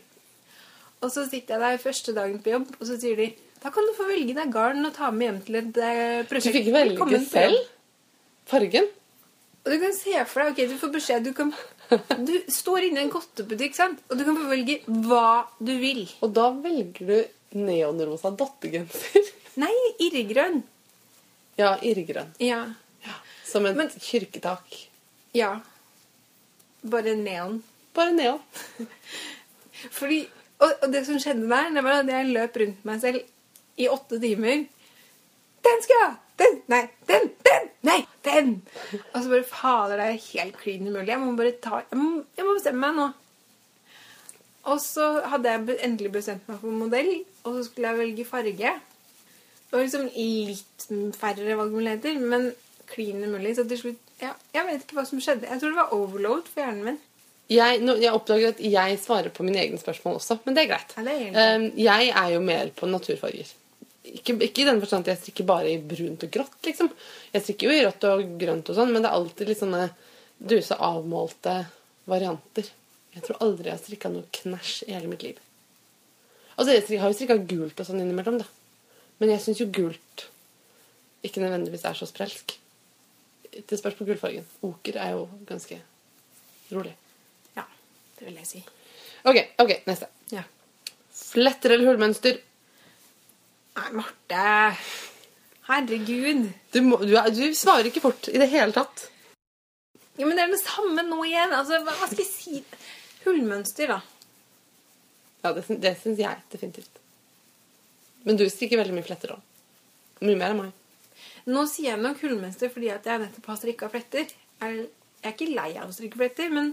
[1.06, 3.32] Og så sitter jeg der første dagen på jobb, og så sier de
[3.66, 5.78] da kan du få velge deg garn og ta med hjem til et
[6.30, 6.54] prosjekt.
[6.54, 7.64] Du fikk velge selv
[8.46, 8.92] fargen.
[9.66, 11.50] Og du kan se for deg, ok, du får beskjed, du kan
[12.28, 14.04] Du står inne i en godtebutikk, sant?
[14.10, 14.76] Og du kan få velge
[15.08, 16.04] hva du vil.
[16.26, 19.32] Og da velger du neonrosa dottegenser.
[19.64, 19.74] Nei,
[20.12, 20.62] irrgrønn.
[21.58, 22.34] Ja, irrgrønn.
[22.44, 22.62] Ja.
[23.50, 24.78] Som et Men- kirketak.
[25.34, 25.56] Ja.
[26.86, 27.64] Bare neon.
[27.98, 28.42] Bare neon.
[29.98, 30.22] Fordi,
[30.60, 33.20] og, og det som skjedde der, det var at jeg løp rundt meg selv
[33.82, 34.64] i åtte timer.
[35.66, 36.14] Den skal jeg ha!
[36.40, 36.58] Den!
[36.72, 37.30] Nei, den!
[37.48, 37.70] Den!
[37.88, 38.50] Nei, den!
[39.14, 41.14] Og så bare Fader, det er helt klin umulig.
[41.14, 43.08] Jeg må bare ta Jeg må, jeg må bestemme meg nå.
[44.66, 47.12] Og så hadde jeg endelig bestemt meg for modell,
[47.46, 48.72] og så skulle jeg velge farge.
[49.66, 50.88] Det var liksom litt
[51.20, 52.50] færre valgmuligheter, men
[52.90, 53.56] klin umulig.
[53.58, 55.48] Så til slutt ja, Jeg vet ikke hva som skjedde.
[55.50, 57.00] Jeg tror det var overload for hjernen min.
[57.52, 60.96] Jeg, jeg oppdager at jeg svarer på mine egne spørsmål også, men det er greit.
[60.98, 61.60] Ja, det er.
[61.60, 63.52] Um, jeg er jo mer på naturfarger.
[64.06, 66.90] Ikke, ikke i den forstand at jeg strikker bare i brunt og grått, liksom.
[67.34, 69.86] Jeg strikker jo i rødt og grønt og sånn, men det er alltid litt sånne
[70.42, 71.56] duse avmålte
[72.10, 72.70] varianter.
[73.16, 75.38] Jeg tror aldri jeg har strikka noe knæsj i hele mitt liv.
[76.56, 78.50] Altså, jeg har jo strikka gult og sånn innimellom, da.
[79.22, 80.28] Men jeg syns jo gult
[81.26, 82.58] ikke nødvendigvis er så sprelsk.
[83.56, 84.46] Det spørs på gullfargen.
[84.66, 85.80] Oker er jo ganske
[86.74, 86.94] rolig.
[88.20, 88.62] Det vil jeg si.
[89.28, 90.08] Ok, ok, neste.
[90.32, 90.44] Ja.
[91.16, 92.38] Fletter eller hullmønster?
[93.76, 94.46] Nei, Marte.
[95.68, 96.46] Herregud.
[96.72, 99.08] Du, må, du, er, du svarer ikke fort i det hele tatt.
[100.16, 101.52] Ja, men det er det samme nå igjen.
[101.58, 102.62] Altså, hva, hva skal jeg si?
[103.26, 104.00] Hullmønster, da.
[105.44, 107.02] Ja, det, syn- det syns jeg definitivt.
[108.26, 109.42] Men du strikker veldig mye fletter òg.
[110.24, 110.72] Mye mer enn meg.
[111.50, 114.32] Nå sier jeg nok hullmønster fordi at jeg nettopp har strikka fletter.
[114.62, 114.86] Jeg
[115.26, 116.68] jeg er ikke lei av å strikke fletter, men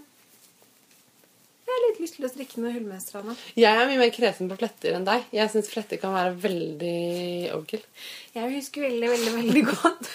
[1.62, 3.44] jeg har litt lyst til å strikke noe hullmønster av.
[3.56, 5.28] Jeg er mye mer kresen på fletter enn deg.
[5.34, 6.98] Jeg syns fletter kan være veldig
[7.54, 7.84] overkill.
[8.34, 10.10] Jeg husker veldig, veldig, veldig godt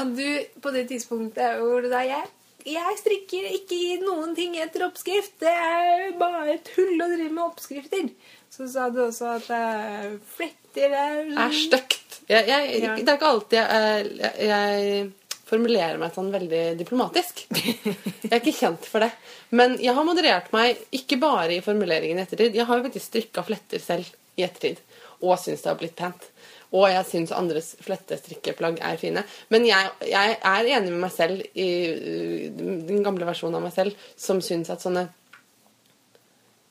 [0.00, 0.26] at du
[0.62, 2.28] på det tidspunktet hvor du da jeg
[2.68, 5.38] jeg strikker ikke i noen ting etter oppskrift.
[5.40, 8.10] Det er bare tull å drive med oppskrifter.
[8.52, 12.20] Så sa du også at eh, fletter er Er stygt.
[12.28, 12.42] Ja.
[12.44, 14.10] Det er ikke alltid jeg,
[14.44, 15.08] jeg,
[15.50, 17.40] jeg formulerer meg sånn veldig diplomatisk.
[17.50, 19.10] Jeg er ikke kjent for det.
[19.50, 22.54] Men jeg har moderert meg ikke bare i formuleringen i ettertid.
[22.54, 24.06] Jeg har jo faktisk strikka fletter selv
[24.38, 24.78] i ettertid
[25.20, 26.28] og syns det har blitt pent.
[26.70, 29.26] Og jeg syns andres flettestrikkeplagg er fine.
[29.50, 32.46] Men jeg, jeg er enig med meg selv i uh,
[32.86, 35.08] den gamle versjonen av meg selv som syns at sånne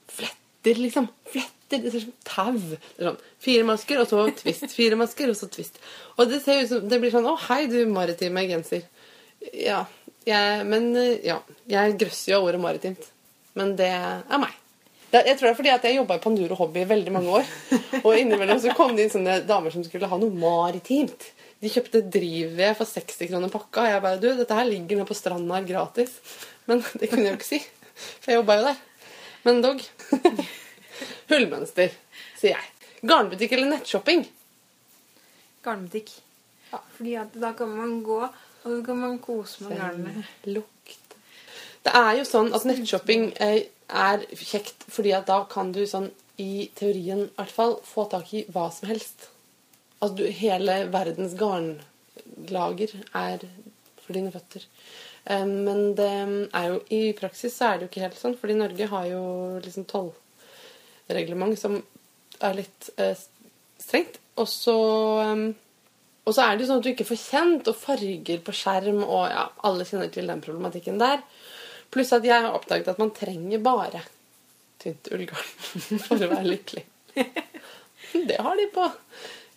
[0.08, 1.12] fletter, liksom.
[1.28, 1.59] Fletter.
[1.70, 2.80] Det ser ut som tau.
[2.98, 4.72] Sånn fire masker, og så twist.
[4.76, 5.80] Fire masker, og så twist.
[6.18, 8.88] Og det ser ut som Det blir sånn Å, hei, du maritime genser.
[9.54, 9.84] Ja.
[10.28, 11.40] Jeg, men eh, ja.
[11.70, 13.12] Jeg grøsser jo av ordet maritimt.
[13.60, 14.56] Men det er meg.
[15.10, 17.48] Jeg tror det er fordi at jeg jobba i Panduro Hobby i veldig mange år.
[18.04, 21.32] Og innimellom så kom det inn sånne damer som skulle ha noe maritimt.
[21.60, 23.84] De kjøpte drivved for 60 kroner pakka.
[23.84, 26.14] Og jeg bare Du, dette her ligger nå på stranda gratis.
[26.70, 27.62] Men det kunne jeg jo ikke si.
[28.22, 28.84] For jeg jobba jo der.
[29.48, 29.86] Men dog.
[31.30, 31.96] Hullmønster,
[32.40, 32.76] sier jeg.
[33.08, 34.28] Garnbutikk eller nettshopping?
[35.64, 36.12] garnbutikk.
[36.70, 40.24] Fordi at da kan man gå, og så kan man kose med garnene.
[40.46, 41.16] Lukt.
[41.86, 46.10] Det er jo sånn at nettshopping eh, er kjekt, fordi at da kan du sånn
[46.40, 49.30] i teorien i hvert fall få tak i hva som helst.
[50.00, 53.44] Altså du, hele verdens garnlager er
[54.04, 54.68] for dine føtter.
[55.26, 56.12] Eh, Men det
[56.54, 59.24] er jo i praksis så er det jo ikke helt sånn, fordi Norge har jo
[59.64, 59.88] liksom
[61.10, 61.80] tollreglement som
[62.40, 63.18] er litt eh,
[63.82, 64.22] strengt.
[64.40, 64.78] Og så
[65.26, 65.50] eh,
[66.30, 69.00] og så er det jo sånn at du ikke får kjent, og farger på skjerm,
[69.02, 71.24] og ja, alle kjenner til den problematikken der.
[71.90, 74.04] Pluss at jeg har oppdaget at man trenger bare
[74.80, 75.48] tynt ullgarn
[76.06, 76.84] for å være lykkelig.
[78.30, 78.86] Det har de på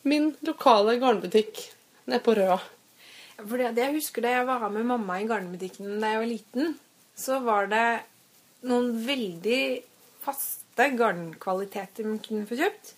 [0.09, 1.61] min lokale garnbutikk
[2.09, 2.57] nede på Røa.
[3.43, 6.75] At jeg husker da jeg var med mamma i garnbutikken da jeg var liten,
[7.13, 7.87] så var det
[8.69, 9.63] noen veldig
[10.73, 12.95] faste garnkvaliteter man kunne få kjøpt.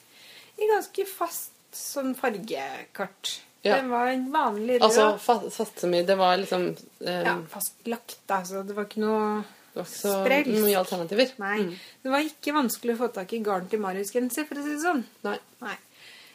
[0.59, 3.41] I ganske fast sånn fargekart.
[3.65, 3.81] Ja.
[3.81, 4.85] Det var en vanlig rød.
[4.85, 6.77] Altså fast, fast som i Det var liksom um,
[7.09, 8.63] ja, fastlagt, altså.
[8.63, 10.61] Det var ikke noe Det var ikke så sprelst.
[10.61, 11.33] mye alternativer.
[11.39, 11.57] Nei.
[11.63, 11.75] Mm.
[12.03, 14.83] Det var ikke vanskelig å få tak i garn til Marius-genser, for å si det
[14.85, 15.03] sånn.
[15.25, 15.39] Nei.
[15.65, 15.77] Nei.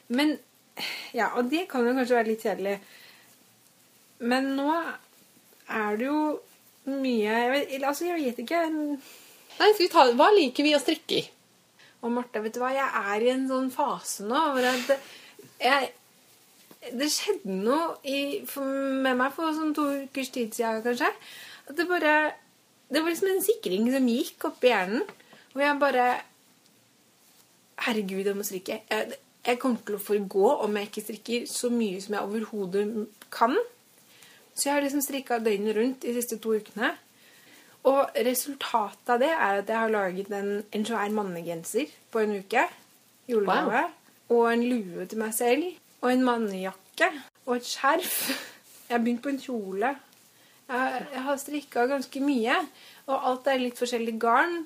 [0.10, 0.38] Men
[1.14, 2.78] Ja, og det kan jo kanskje være litt kjedelig.
[4.20, 4.70] Men nå
[5.70, 6.40] er det jo
[6.90, 8.62] mye jeg vet, Altså, jeg vet ikke.
[9.60, 11.24] Nei, skal vi ta Hva liker vi å strikke i?
[12.00, 15.00] Og Marte, vet du hva, jeg er i en sånn fase nå hvor jeg,
[15.60, 18.64] jeg Det skjedde noe i, for,
[19.04, 21.10] med meg for sånn to ukers tid siden, kanskje.
[21.68, 22.36] At det bare
[22.88, 25.04] Det var liksom en sikring som gikk opp i hjernen.
[25.52, 26.06] Hvor jeg bare
[27.80, 28.82] Herregud, jeg må strikke.
[28.90, 32.88] Jeg, jeg kommer til å forgå om jeg ikke strikker så mye som jeg overhodet
[33.32, 33.54] kan.
[34.52, 36.90] Så jeg har liksom strikka døgnet rundt de siste to ukene.
[37.88, 42.36] Og resultatet av det er at jeg har laget en, en svær mannegenser på en
[42.42, 42.66] uke.
[43.30, 43.86] Julegave.
[44.30, 45.70] Og en lue til meg selv.
[46.02, 47.10] Og en mannejakke.
[47.48, 48.18] Og et skjerf.
[48.90, 49.94] Jeg har begynt på en kjole.
[50.70, 52.58] Jeg, jeg har strikka ganske mye.
[53.08, 54.60] Og alt er litt forskjellig garn.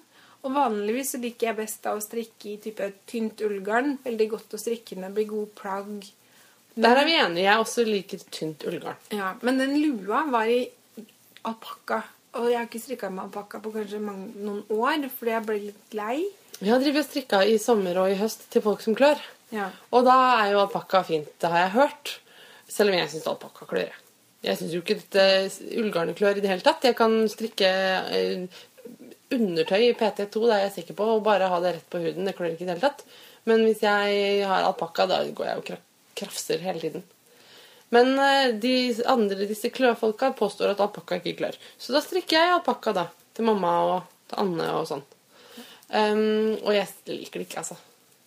[0.43, 3.97] Og vanligvis så liker jeg best da å strikke i type tynt ullgarn.
[4.03, 6.09] Veldig godt å strikke med, blir god plagg.
[6.73, 7.45] Der er vi enige.
[7.45, 8.99] Jeg også liker tynt ullgarn.
[9.13, 10.65] Ja, men den lua var i
[11.47, 12.01] alpakka.
[12.33, 15.57] Og jeg har ikke strikka med alpakka på kanskje mange, noen år, fordi jeg ble
[15.67, 16.15] litt lei.
[16.59, 19.21] Vi har drevet og strikka i sommer og i høst til folk som klør.
[19.53, 19.69] Ja.
[19.93, 22.15] Og da er jo alpakka fint, det har jeg hørt.
[22.73, 23.91] Selv om jeg syns alpakka klør.
[23.91, 23.99] jeg.
[24.43, 25.25] Jeg syns jo ikke dette
[25.79, 26.83] ullgarnet klør i det hele tatt.
[26.83, 27.69] Jeg kan strikke
[28.17, 28.63] eh,
[29.33, 32.25] undertøy i PT2, det er jeg sikker på, og bare ha det rett på huden.
[32.27, 33.05] Det klør ikke i det hele tatt.
[33.49, 35.71] Men hvis jeg har alpakka, da går jeg og
[36.17, 37.05] krafser hele tiden.
[37.93, 38.75] Men eh, de
[39.09, 41.57] andre disse kløfolka påstår at alpakka ikke klør.
[41.77, 43.97] Så da strikker jeg alpakka da, til mamma og
[44.31, 45.03] til Anne og sånn.
[45.93, 47.77] Um, og jeg liker det ikke, altså.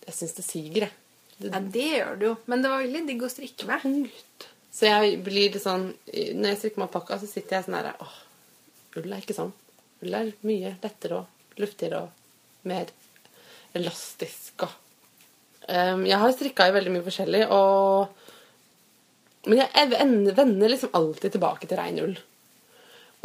[0.07, 0.92] Jeg syns det siger, jeg.
[1.37, 2.35] Det ja, det gjør det jo.
[2.46, 3.83] Men det var veldig digg å strikke med.
[3.83, 4.46] tungt.
[4.76, 7.90] Så jeg blir litt sånn Når jeg strikker med alpakka, så sitter jeg sånn her
[8.05, 8.16] Åh,
[9.00, 9.52] ull er ikke sånn.
[10.05, 12.92] Ull er mye lettere og luftigere og mer
[13.76, 14.72] elastisk og
[15.68, 18.15] um, Jeg har strikka i veldig mye forskjellig, og
[19.46, 19.90] Men jeg
[20.35, 22.16] vender, liksom alltid tilbake til rein ull.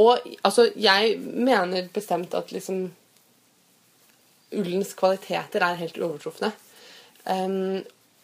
[0.02, 2.90] Og altså, jeg mener bestemt at liksom
[4.52, 6.52] Ullens kvaliteter er helt uovertrufne.
[7.24, 7.82] Um,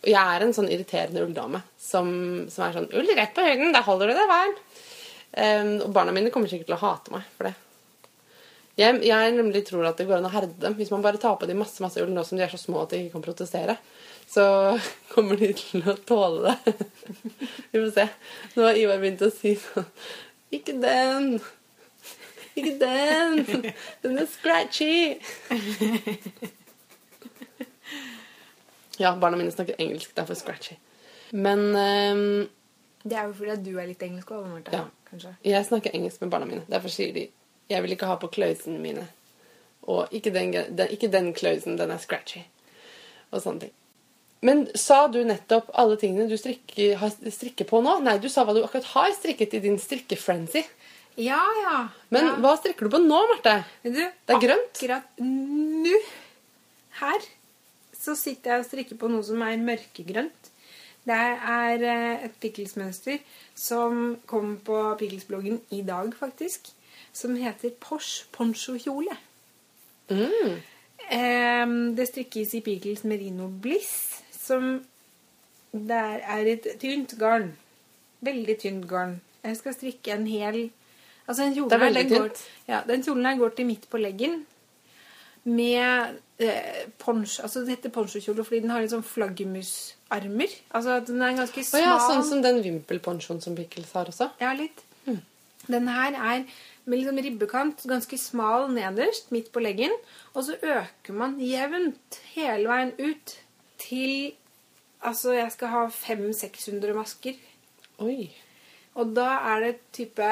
[0.07, 2.09] jeg er en sånn irriterende ulldame som,
[2.51, 4.57] som er sånn 'Ull rett på høyden, der holder du deg varm'.
[5.37, 7.55] Um, og barna mine kommer sikkert til å hate meg for det.
[8.77, 10.75] Jeg, jeg nemlig tror at det går an å herde dem.
[10.77, 12.83] Hvis man bare tar på dem masse masse ull nå som de er så små
[12.83, 13.77] at de ikke kan protestere,
[14.29, 14.45] så
[15.13, 16.75] kommer de til å tåle det.
[17.71, 18.07] Vi får se.
[18.55, 19.87] Nå har Ivar begynt å si sånn
[20.53, 21.39] Ikke den!
[22.57, 23.41] Ikke den!
[24.03, 25.17] Den er scratchy!
[28.97, 30.15] Ja, barna mine snakker engelsk.
[30.17, 30.75] Derfor scratchy.
[31.31, 32.47] Men um,
[33.03, 34.73] Det er jo fordi du er litt engelsk òg, Martha.
[34.73, 34.85] Ja.
[35.07, 35.29] Kanskje.
[35.45, 36.65] jeg snakker engelsk med barna mine.
[36.67, 37.27] Derfor sier de
[37.69, 39.07] 'Jeg vil ikke ha på klausene mine'.
[39.87, 42.43] Og ikke den, den, ikke den klausen, den er scratchy.
[43.31, 43.73] Og sånne ting.
[44.41, 47.13] Men sa du nettopp alle tingene du strikker, har,
[47.69, 47.99] på nå?
[48.05, 50.63] Nei, du sa hva du akkurat har strikket i din strikkefrenzy.
[51.17, 51.77] Ja, ja.
[52.13, 52.35] Men ja.
[52.43, 53.55] hva strikker du på nå, Marte?
[53.81, 54.69] Vet du, Det er grønt.
[54.75, 56.01] Akkurat nå,
[56.99, 57.25] her,
[57.97, 60.51] så sitter jeg og strikker på noe som er mørkegrønt.
[61.07, 63.21] Det er eh, et pickles-mønster
[63.57, 66.73] som kom på pickles-bloggen i dag, faktisk.
[67.17, 69.15] Som heter Porsche poncho-kjole.
[70.13, 70.57] Mm.
[71.09, 71.65] Eh,
[71.97, 74.75] det strikkes i Pickles Merino Bliss, som
[75.71, 77.55] der er et tynt garn.
[78.21, 79.17] Veldig tynt garn.
[79.43, 80.67] Jeg skal strikke en hel
[81.27, 82.29] Altså den kjolen, Det er her, den går,
[82.67, 84.45] ja, den kjolen her går til midt på leggen
[85.43, 90.55] med eh, poncho Altså det heter ponchokjole fordi den har litt sånn flaggermusarmer.
[90.71, 91.81] Altså den er ganske smal.
[91.81, 91.83] smal.
[91.83, 94.29] ja, sånn som den vimpelponchoen som Pickles har også.
[94.39, 94.83] Ja, litt.
[95.67, 96.43] Den her er
[96.87, 99.93] med liksom ribbekant, ganske smal nederst, midt på leggen.
[100.33, 103.39] Og så øker man jevnt hele veien ut
[103.83, 104.33] til
[105.05, 107.35] Altså, jeg skal ha 500-600 masker.
[108.01, 108.31] Oi.
[108.97, 110.25] Og da er det type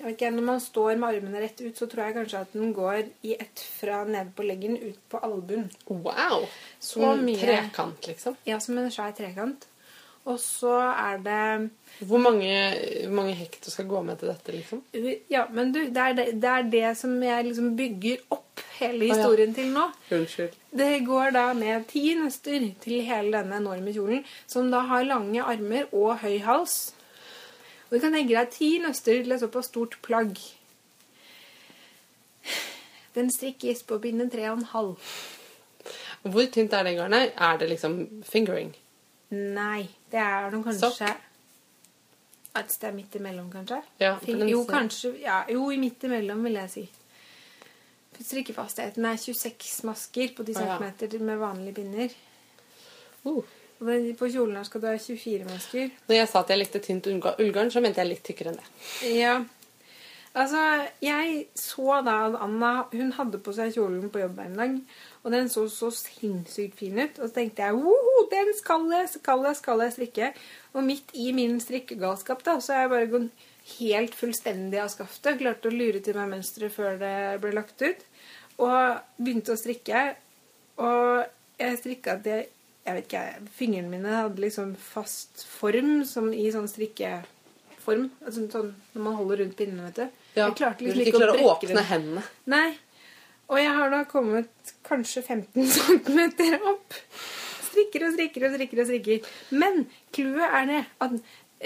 [0.00, 2.52] jeg vet ikke, Når man står med armene rett ut, så tror jeg kanskje at
[2.56, 5.66] den går i ett fra nede på leggen ut på albuen.
[5.86, 6.46] Wow.
[6.80, 7.36] Så Som mye.
[7.36, 8.36] trekant, liksom.
[8.48, 9.66] Ja, som en svær trekant.
[10.28, 11.70] Og så er det
[12.06, 12.52] Hvor mange,
[13.08, 14.82] mange hekk du skal gå med til dette, liksom?
[15.32, 19.08] Ja, men du, det er det, det, er det som jeg liksom bygger opp hele
[19.08, 19.16] ja.
[19.16, 19.86] historien til nå.
[20.12, 20.54] Unnskyld.
[20.76, 25.42] Det går da med ti nøster til hele denne enorme kjolen, som da har lange
[25.42, 26.78] armer og høy hals.
[27.88, 30.36] Og du kan tenke deg ti nøster til et såpass stort plagg.
[33.16, 35.10] Den strikkes på pinne tre og en halv.
[36.22, 37.32] Hvor tynt er det garnet?
[37.36, 38.74] Er det liksom fingering?
[39.30, 41.26] Nei, det er noen kanskje Sokk?
[42.60, 43.78] Et sted midt imellom, kanskje?
[44.02, 45.12] Ja, jo, kanskje.
[45.22, 46.82] Ja, jo, i midt imellom, vil jeg si.
[48.20, 51.20] Strikkefastheten er 26 masker på 10 Å, ja.
[51.22, 52.16] med vanlige pinner.
[53.24, 53.38] Uh.
[53.80, 55.94] Og på kjolen her skal du ha 24 masker.
[56.08, 58.58] Når jeg sa at jeg likte tynt ullga- ullgarn, så mente jeg litt tykkere enn
[58.60, 58.66] det.
[59.16, 59.38] Ja.
[60.36, 60.60] Altså,
[61.02, 64.76] jeg så da at Anna hun hadde på seg kjolen på jobb en dag,
[65.20, 67.18] og den så så sinnssykt fin ut.
[67.18, 67.96] Og så tenkte jeg
[68.30, 70.28] den skal jeg, skal jeg, skal jeg strikke.
[70.72, 75.40] Og midt i min strikkegalskap da, så har jeg bare gått helt fullstendig av skaftet.
[75.42, 78.06] Klarte å lure til meg mønsteret før det ble lagt ut.
[78.60, 80.06] Og begynte å strikke.
[80.80, 82.48] Og jeg strikka til
[82.80, 88.08] jeg vet ikke, Fingrene mine hadde liksom fast form som i sånn strikkeform.
[88.24, 90.22] Altså, sånn når man holder rundt pinnene, vet du.
[90.38, 92.24] Ja, jeg klarte liksom ikke ikke klare å åpne hendene.
[92.50, 92.70] Nei.
[93.50, 96.20] Og jeg har da kommet kanskje 15 cm
[96.70, 96.98] opp.
[97.70, 99.30] Strikker og strikker og strikker og strikker.
[99.54, 99.84] Men
[100.14, 101.16] clouet er det at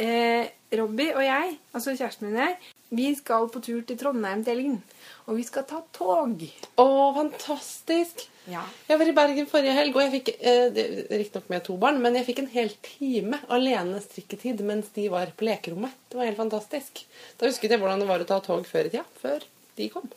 [0.00, 4.44] eh, Robbie og jeg, altså kjæresten min og jeg, Vi skal på tur til Trondheim
[4.44, 4.78] til helgen.
[5.26, 6.44] Og vi skal ta tog.
[6.78, 8.26] Å, fantastisk!
[8.46, 8.60] Ja.
[8.86, 10.82] Jeg var i Bergen forrige helg, og jeg fikk eh,
[11.16, 15.32] riktignok med to barn, men jeg fikk en hel time alene strikketid mens de var
[15.36, 15.96] på lekerommet.
[16.12, 17.06] Det var helt fantastisk.
[17.40, 19.06] Da husket jeg hvordan det var å ta tog før i tida.
[19.22, 19.48] Før
[19.80, 20.12] de kom.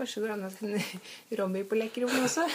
[0.00, 0.80] Kanskje det går an å sende
[1.40, 2.46] Robbie på lekerommet også?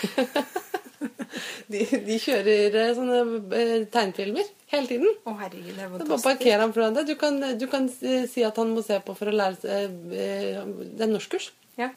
[1.70, 3.18] De, de kjører eh, sånne
[3.58, 5.10] eh, tegnfilmer hele tiden.
[5.26, 6.12] Å, herregud, det er fantastisk.
[6.12, 7.10] bare parker han foran deg.
[7.10, 10.14] Du kan, du kan eh, si at han må se på for å lære seg
[10.16, 10.62] eh,
[10.96, 11.50] Det er norskkurs.
[11.82, 11.90] Ja.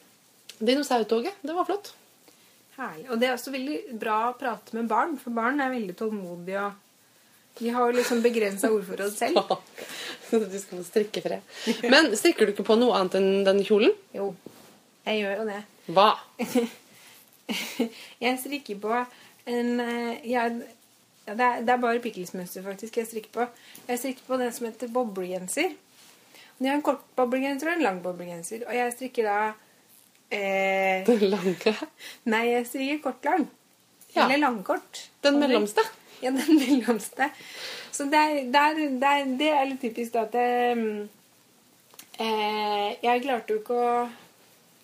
[0.58, 1.38] Dinosaurtoget.
[1.44, 1.92] Det var flott.
[2.78, 3.06] Herlig.
[3.12, 6.66] Og det er også veldig bra å prate med barn, for barn er veldig tålmodige
[6.66, 6.84] og
[7.58, 9.40] de har jo liksom begrensa ordforråd selv.
[10.28, 11.56] Så, Du skal få strikkefred.
[11.90, 13.94] Men strikker du ikke på noe annet enn den kjolen?
[14.14, 14.30] Jo,
[15.08, 15.62] jeg gjør jo det.
[15.96, 16.10] Hva?
[18.20, 18.92] Jeg strikker på
[19.48, 23.46] en eh, ja, det, er, det er bare pikkelsmønster faktisk jeg strikker på.
[23.88, 25.72] Jeg strikker på den som heter boblegenser.
[26.58, 28.66] Jeg har en kort boblegenser og en lang boblegenser.
[28.66, 29.38] Og jeg strikker da
[30.34, 31.74] eh, Den lange?
[32.32, 33.48] Nei, jeg strikker kortlang.
[34.14, 34.24] Ja.
[34.24, 35.08] Eller langkort.
[35.24, 35.84] Den mellomste?
[36.22, 37.30] Ja, den mellomste.
[37.92, 41.08] Så det er, det er, det er, det er litt typisk da at jeg,
[42.20, 43.92] eh, jeg klarte jo ikke å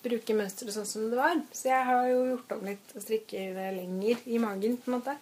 [0.04, 1.40] bruke mønsteret sånn som det var.
[1.54, 4.98] Så jeg har jo gjort om litt og strikker det lenger i magen, på en
[4.98, 5.16] måte.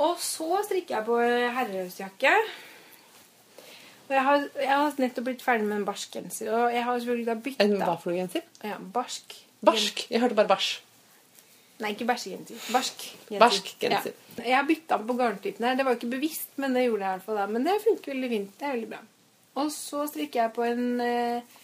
[0.00, 1.20] Og så strikker jeg på
[1.60, 2.34] herrehusjakke.
[4.08, 6.48] Og jeg har, jeg har nettopp blitt ferdig med en barsk genser.
[6.50, 8.46] Og jeg har selvfølgelig da bytta En hva for noe genser?
[8.66, 9.36] Ja, barsk.
[9.62, 10.06] Barsk.
[10.10, 10.70] Jeg hørte bare bæsj.
[11.80, 12.58] Nei, ikke bæsjegenser.
[12.74, 13.40] Barsk genser.
[13.40, 14.16] Barsk genser.
[14.36, 14.42] Ja.
[14.44, 15.78] Jeg har bytta på garntypen her.
[15.78, 17.46] Det var ikke bevisst, men det gjorde jeg i hvert fall da.
[17.48, 18.52] Men det funker veldig fint.
[18.58, 19.00] Det er veldig bra.
[19.60, 21.56] Og så strikker jeg på en eh,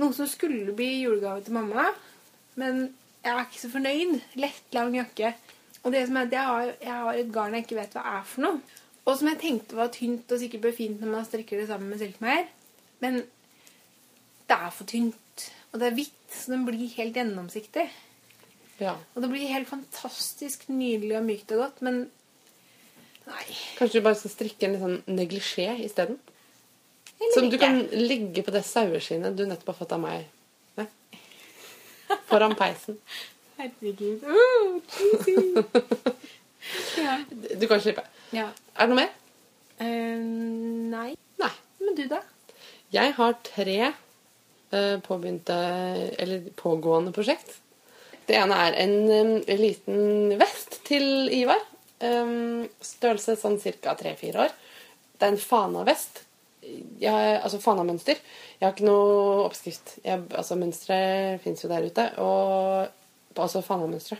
[0.00, 1.88] noe som skulle bli julegave til mamma.
[2.58, 2.88] Men
[3.24, 4.18] jeg er ikke så fornøyd.
[4.40, 5.32] Lett, lang jakke.
[5.84, 8.04] Og det som er at jeg har, jeg har et garn jeg ikke vet hva
[8.18, 8.82] er for noe.
[9.08, 11.92] Og som jeg tenkte var tynt og sikkert blir fint når man strikker det sammen
[11.92, 12.50] med silkemeier.
[13.04, 13.22] Men
[14.48, 15.48] det er for tynt.
[15.72, 17.86] Og det er hvitt, så den blir helt gjennomsiktig.
[18.78, 18.94] Ja.
[19.14, 22.06] Og det blir helt fantastisk nydelig og mykt og godt, men
[23.28, 23.44] Nei.
[23.76, 26.16] Kanskje du bare skal strikke en litt sånn neglisjé isteden?
[27.34, 27.64] Som du ikke.
[27.66, 30.28] kan ligge på det saueskinnet du nettopp har fått av meg.
[30.78, 30.86] Ne?
[32.30, 32.98] Foran peisen.
[33.58, 34.22] Herregud.
[34.22, 34.78] Oh,
[37.04, 37.18] ja.
[37.58, 38.04] Du kan slippe.
[38.30, 38.48] ja.
[38.78, 39.14] Er det noe mer?
[39.82, 40.18] Eh,
[40.94, 41.08] nei.
[41.42, 41.54] Nei.
[41.82, 42.20] Men du, da?
[42.94, 45.56] Jeg har tre uh, påbegynte,
[46.22, 47.58] eller pågående prosjekt.
[48.28, 51.60] Det ene er en um, liten vest til Ivar.
[51.98, 53.96] Um, størrelse sånn ca.
[53.98, 54.54] 3-4 år.
[55.18, 56.22] Det er en Fana-vest.
[56.62, 58.18] Jeg, altså Fana-mønster.
[58.58, 59.96] Jeg har ikke noe oppskrift.
[60.04, 60.98] Jeg, altså Mønstre
[61.42, 62.06] fins jo der ute.
[62.22, 64.18] Og altså Fana-mønstre.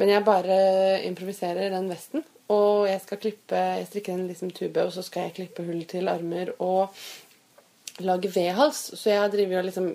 [0.00, 0.56] Men jeg bare
[1.06, 2.24] improviserer den vesten.
[2.52, 5.84] Og jeg skal klippe Jeg strikker en liksom tube, og så skal jeg klippe hull
[5.88, 6.92] til armer og
[8.02, 8.90] lage V-hals.
[8.98, 9.88] Så jeg drevet og liksom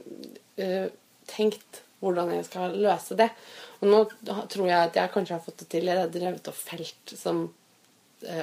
[0.58, 0.88] eh,
[1.30, 3.30] tenkt hvordan jeg skal løse det.
[3.82, 4.04] Og nå
[4.50, 5.90] tror jeg at jeg kanskje har fått det til.
[5.90, 7.48] Jeg har drevet og felt som,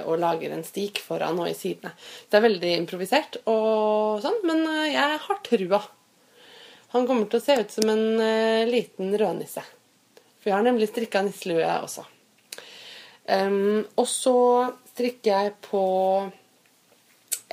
[0.06, 1.92] og lager en stik foran og i sidene.
[2.30, 5.80] Det er veldig improvisert, og sånn, men eh, jeg har trua.
[6.94, 9.64] Han kommer til å se ut som en eh, liten rødnisse.
[10.38, 12.04] For jeg har nemlig strikka nisselue også.
[13.24, 14.36] Um, og så
[14.92, 15.84] strikker jeg på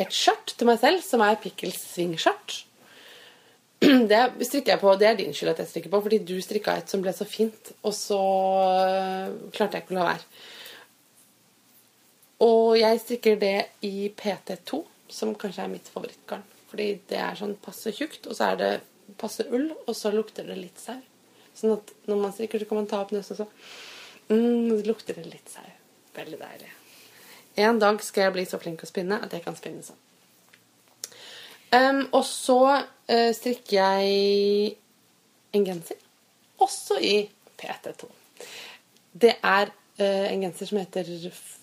[0.01, 2.57] et skjørt til meg selv, som er Pickles svingskjørt.
[4.11, 6.75] Det strikker jeg på, det er din skyld at jeg strikker på, fordi du strikka
[6.77, 8.19] et som ble så fint, og så
[9.55, 10.27] klarte jeg ikke å la være.
[12.41, 16.43] Og jeg strikker det i PT2, som kanskje er mitt favorittgarn.
[16.71, 18.71] Fordi det er sånn passe tjukt, og så er det
[19.19, 20.97] passe ull, og så lukter det litt sau.
[21.57, 23.47] Sånn at når man strikker, så kan man ta opp nøst og så
[24.31, 25.67] mm, det lukter det litt sau.
[26.15, 26.71] Veldig deilig.
[27.59, 29.99] En dag skal jeg bli så flink å spinne at jeg kan spinne sånn.
[31.71, 34.73] Um, og så uh, strikker jeg
[35.55, 35.99] en genser,
[36.59, 37.15] også i
[37.59, 38.09] PT2.
[39.23, 41.07] Det er uh, en genser som heter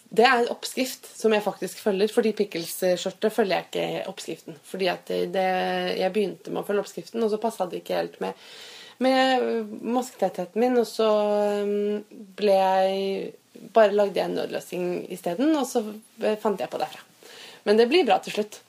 [0.08, 2.10] Det er en oppskrift som jeg faktisk følger.
[2.12, 4.58] Fordi Pickles-skjørtet følger jeg ikke oppskriften.
[4.70, 4.90] Fordi
[5.34, 5.48] det,
[6.00, 8.46] jeg begynte med å følge oppskriften, og så passa det ikke helt med,
[9.04, 10.78] med masketettheten min.
[10.80, 11.10] Og så
[12.38, 13.34] ble jeg
[13.74, 15.80] Bare lagde jeg en nødløsning isteden, og så
[16.22, 17.00] eh, fant jeg på derfra.
[17.66, 18.60] Men det blir bra til slutt.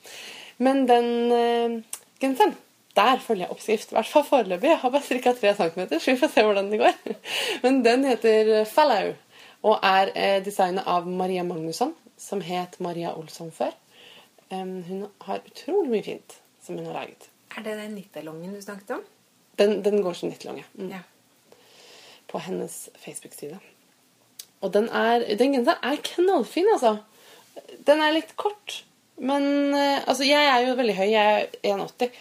[0.58, 1.76] Men den øh,
[2.18, 2.56] genseren,
[2.98, 3.92] der følger jeg oppskrift.
[3.92, 4.72] I hvert fall foreløpig.
[4.72, 6.98] Jeg har bare strikka 3 cm, så vi får se hvordan det går.
[7.68, 9.14] Men den heter Fallow
[9.64, 13.76] og er eh, designet av Maria Magnusson, som het Maria Olsson før.
[14.50, 17.28] Hun har utrolig mye fint som hun har laget.
[17.54, 19.04] Er det den nittelongen du snakket om?
[19.60, 21.04] Den, den går som nittelonge mm, Ja.
[22.32, 23.60] på hennes Facebook-side.
[24.62, 26.98] Og den, er, den genseren er knallfin, altså.
[27.88, 28.84] Den er litt kort,
[29.20, 31.08] Men eh, altså, jeg er jo veldig høy.
[31.12, 32.12] Jeg er 1,80.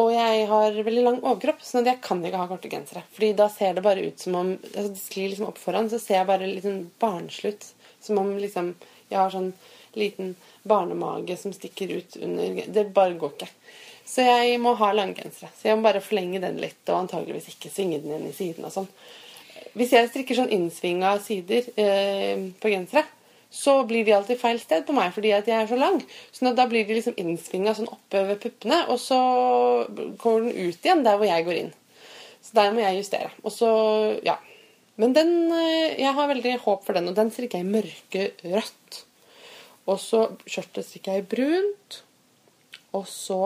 [0.00, 3.02] Og jeg har veldig lang overkropp, at jeg kan ikke ha korte gensere.
[3.12, 6.00] Fordi da ser det bare ut som om altså, Det sklir liksom opp foran, så
[6.00, 7.68] ser jeg bare litt sånn barnslig ut.
[8.02, 8.72] Som om liksom
[9.12, 9.52] jeg har sånn
[9.92, 10.34] liten
[10.64, 13.50] barnemage som stikker ut under Det bare går ikke.
[14.08, 15.52] Så jeg må ha langgensere.
[15.56, 18.66] Så jeg må bare forlenge den litt, og antageligvis ikke svinge den inn i siden
[18.68, 18.88] og sånn.
[19.76, 23.06] Hvis jeg strikker sånn innsvinga sider eh, på gensere,
[23.52, 25.98] så blir de alltid feil sted på meg fordi at jeg er så lang.
[26.32, 29.18] Sånn at da blir de liksom innsvinga sånn oppe ved puppene, og så
[29.92, 31.72] går den ut igjen der hvor jeg går inn.
[32.42, 33.28] Så der må jeg justere.
[33.44, 33.70] Og så,
[34.24, 34.38] ja.
[35.00, 38.24] Men den eh, Jeg har veldig håp for den, og den strikker jeg i mørke
[38.56, 39.02] rødt.
[39.90, 42.00] Og så skjørtet strikker jeg i brunt.
[42.96, 43.40] Og så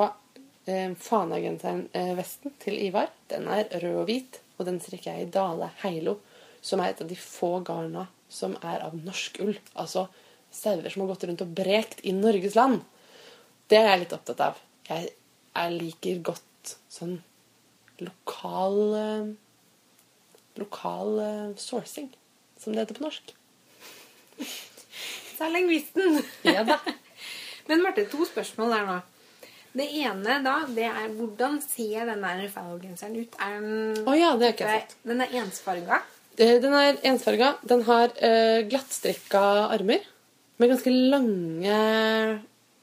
[0.70, 3.10] eh, Fana-genseren-vesten til Ivar.
[3.30, 6.20] Den er rød og hvit, og den strikker jeg i Dale Heilo,
[6.64, 9.56] som er et av de få garna som er av norsk ull.
[9.74, 10.06] Altså
[10.54, 12.82] sauer som har gått rundt og brekt i Norges land.
[13.70, 14.60] Det er jeg litt opptatt av.
[14.88, 15.10] Jeg,
[15.56, 17.18] jeg liker godt sånn
[18.02, 19.34] lokal eh,
[20.56, 22.06] Lokal eh, sourcing,
[22.56, 23.34] som det heter på norsk.
[25.36, 26.22] Så er lengvisten.
[26.56, 26.78] Ja da.
[27.66, 28.96] Men Marte, to spørsmål der nå.
[29.76, 33.34] Det ene da, det er hvordan ser den der Fallow-genseren ut?
[33.42, 34.94] Er den oh, ja, det har ikke jeg sett.
[35.04, 35.98] Den er ensfarga.
[36.36, 37.54] Eh, Den er ensfarga.
[37.64, 40.04] Den har uh, glattstrikka armer
[40.60, 41.76] med ganske lange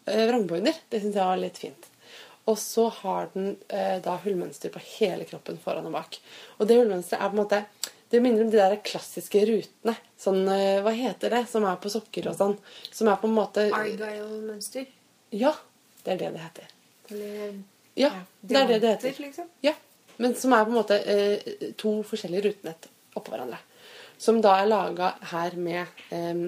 [0.08, 0.78] uh, vrangbøyner.
[0.90, 1.90] Det syns jeg var litt fint.
[2.50, 6.18] Og så har den uh, da hullmønster på hele kroppen foran og bak.
[6.58, 7.66] Og det hullmønsteret er på en måte
[8.14, 9.96] Det minner om de der klassiske rutene.
[10.22, 11.48] Sånn, Hva heter det?
[11.50, 12.54] Som er på sokker og sånn.
[12.94, 14.86] Som er på en måte Argyle-mønster.
[15.34, 15.56] Ja,
[16.06, 16.76] det er det det heter.
[17.10, 17.56] Eller
[17.98, 19.18] Ja, det er det det heter.
[19.18, 19.50] Liksom.
[19.66, 19.74] Ja,
[20.22, 21.00] men som er på en måte
[21.82, 23.60] to forskjellige rutenett oppå hverandre.
[24.18, 26.44] Som da er laga her med eh,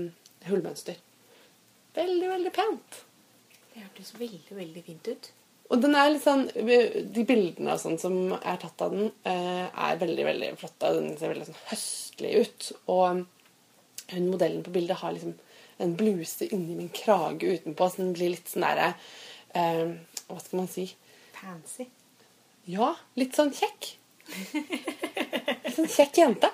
[0.50, 1.00] hullmønster.
[1.96, 3.02] Veldig, veldig pent.
[3.74, 5.32] Det hørtes veldig, veldig fint ut.
[5.74, 9.66] Og den er litt sånn De bildene og sånn som er tatt av den, eh,
[9.66, 10.92] er veldig, veldig flotte.
[10.94, 12.72] Den ser veldig sånn høstlig ut.
[12.94, 13.26] Og
[14.14, 15.34] hun modellen på bildet har liksom
[15.78, 18.94] en bluse inni min krage utenpå, så den blir litt sånn derre
[19.58, 19.98] eh,
[20.30, 20.86] Hva skal man si?
[21.36, 21.90] Fancy.
[22.72, 23.96] Ja, litt sånn kjekk.
[25.76, 26.50] Sånn kjekk jente.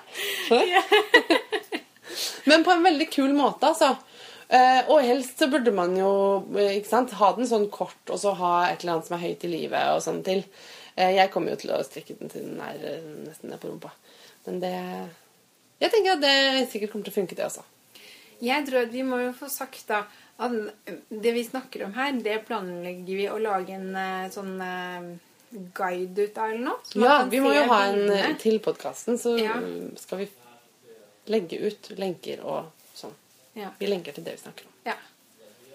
[2.48, 3.96] Men på en veldig kul måte, altså.
[4.52, 6.12] Eh, og helst så burde man jo
[6.58, 9.22] eh, ikke sant, ha den sånn kort, og så ha et eller annet som er
[9.24, 10.42] høyt i livet og sånn til.
[10.92, 12.82] Eh, jeg kommer jo til å strikke den til den er
[13.24, 13.94] nesten ned på rumpa.
[14.46, 14.76] Men det
[15.82, 17.64] Jeg tenker at det sikkert kommer til å funke, det også.
[18.42, 20.04] Jeg tror at vi må jo få sagt da
[20.42, 20.52] at
[21.08, 24.54] det vi snakker om her, det planlegger vi å lage en sånn
[25.74, 26.78] guide ut av eller noe.
[26.94, 28.30] Ja, vi må jo ha en bildene.
[28.30, 29.54] eh, til podkasten, så Ja.
[29.96, 30.28] skal vi
[31.26, 33.12] legge ut lenker og sånn.
[33.54, 33.70] Ja.
[33.78, 34.72] Vi lenker til det vi snakker om.
[34.86, 34.94] ja.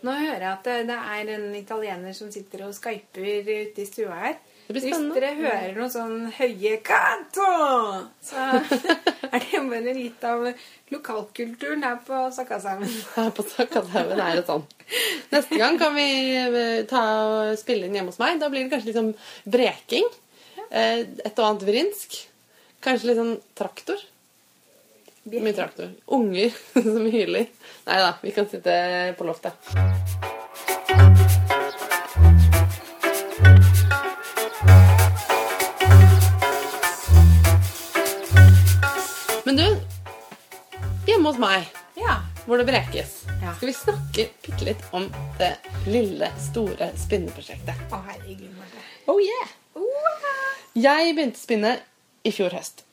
[0.03, 3.85] Nå hører jeg at det, det er en italiener som sitter og skyper ute i
[3.85, 4.35] stua her.
[4.67, 4.83] Hvis
[5.15, 7.45] dere hører noe sånn høye kanto,
[8.27, 8.47] så
[9.31, 10.43] er det bare litt av
[10.91, 12.91] lokalkulturen her på Sakkashaugen.
[13.15, 14.65] Her på Sakashaugen er det sånn.
[15.31, 18.41] Neste gang kan vi eh, ta og spille inn hjemme hos meg.
[18.43, 19.13] Da blir det kanskje litt sånn
[19.47, 20.11] breking.
[20.67, 22.19] Eh, Et og annet vrinsk.
[22.83, 24.03] Kanskje litt sånn traktor.
[25.31, 25.95] Mye traktor.
[26.15, 27.47] Unger som hyler.
[27.87, 28.75] Nei da, vi kan sitte
[29.19, 29.75] på loftet.
[39.47, 39.63] Men du,
[41.07, 42.17] hjemme hos meg Ja.
[42.45, 43.53] hvor det brekes, Ja.
[43.55, 45.05] skal vi snakke bitte litt om
[45.39, 45.53] det
[45.85, 47.75] lille, store spinneprosjektet.
[47.91, 48.81] Å, herregud, Marte.
[49.07, 49.47] Oh yeah!
[50.75, 51.71] Jeg begynte å spinne
[52.27, 52.83] i fjor høst.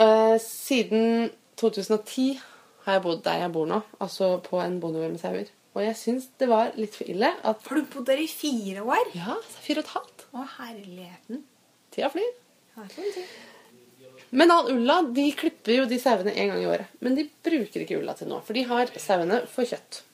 [0.00, 2.40] Uh, siden 2010
[2.84, 5.46] har jeg bodd der jeg bor nå, altså på en bondegård med sauer.
[5.74, 8.82] Og jeg syns det var litt for ille at Har du bodd der i fire
[8.82, 9.14] år?
[9.14, 10.26] Ja, fire og et halvt.
[10.34, 11.44] Å, herligheten.
[11.94, 12.34] Tida flyr.
[12.74, 13.26] Ja, det får vi si.
[14.30, 16.92] Men all ulla de klipper jo de sauene en gang i året.
[17.02, 20.04] Men de bruker ikke ulla til nå, for de har sauene for kjøtt.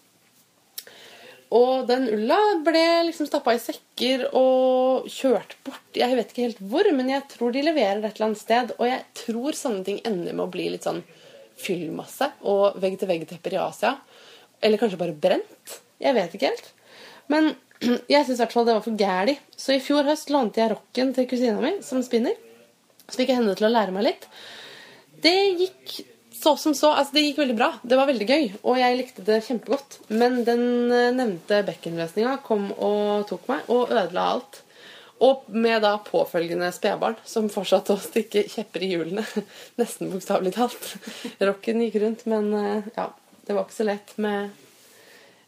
[1.55, 5.85] Og den ulla ble liksom stappa i sekker og kjørt bort.
[5.95, 8.73] Jeg vet ikke helt hvor, men jeg tror de leverer det et eller annet sted.
[8.81, 11.05] Og jeg tror sånne ting ender med å bli litt sånn
[11.61, 13.95] fyllmasse og vegg-til-vegg-tepper i Asia.
[14.65, 15.79] Eller kanskje bare brent.
[16.03, 16.73] Jeg vet ikke helt.
[17.31, 17.53] Men
[18.13, 19.37] jeg syns i hvert fall det var for gæli.
[19.55, 22.35] Så i fjor høst lånte jeg rocken til kusina mi, som spinner.
[23.07, 24.29] Så fikk jeg henne til å lære meg litt.
[25.23, 25.97] Det gikk
[26.37, 26.93] så som så.
[26.93, 27.71] Altså, det gikk veldig bra.
[27.83, 29.99] Det var veldig gøy, og jeg likte det kjempegodt.
[30.13, 34.61] Men den eh, nevnte bekkenløsninga kom og tok meg, og ødela alt.
[35.25, 39.25] Og med da påfølgende spedbarn som fortsatte å stikke kjepper i hjulene.
[39.81, 40.91] Nesten bokstavelig talt.
[41.41, 43.11] Rocken gikk rundt, men eh, ja,
[43.47, 44.51] det var ikke så lett med,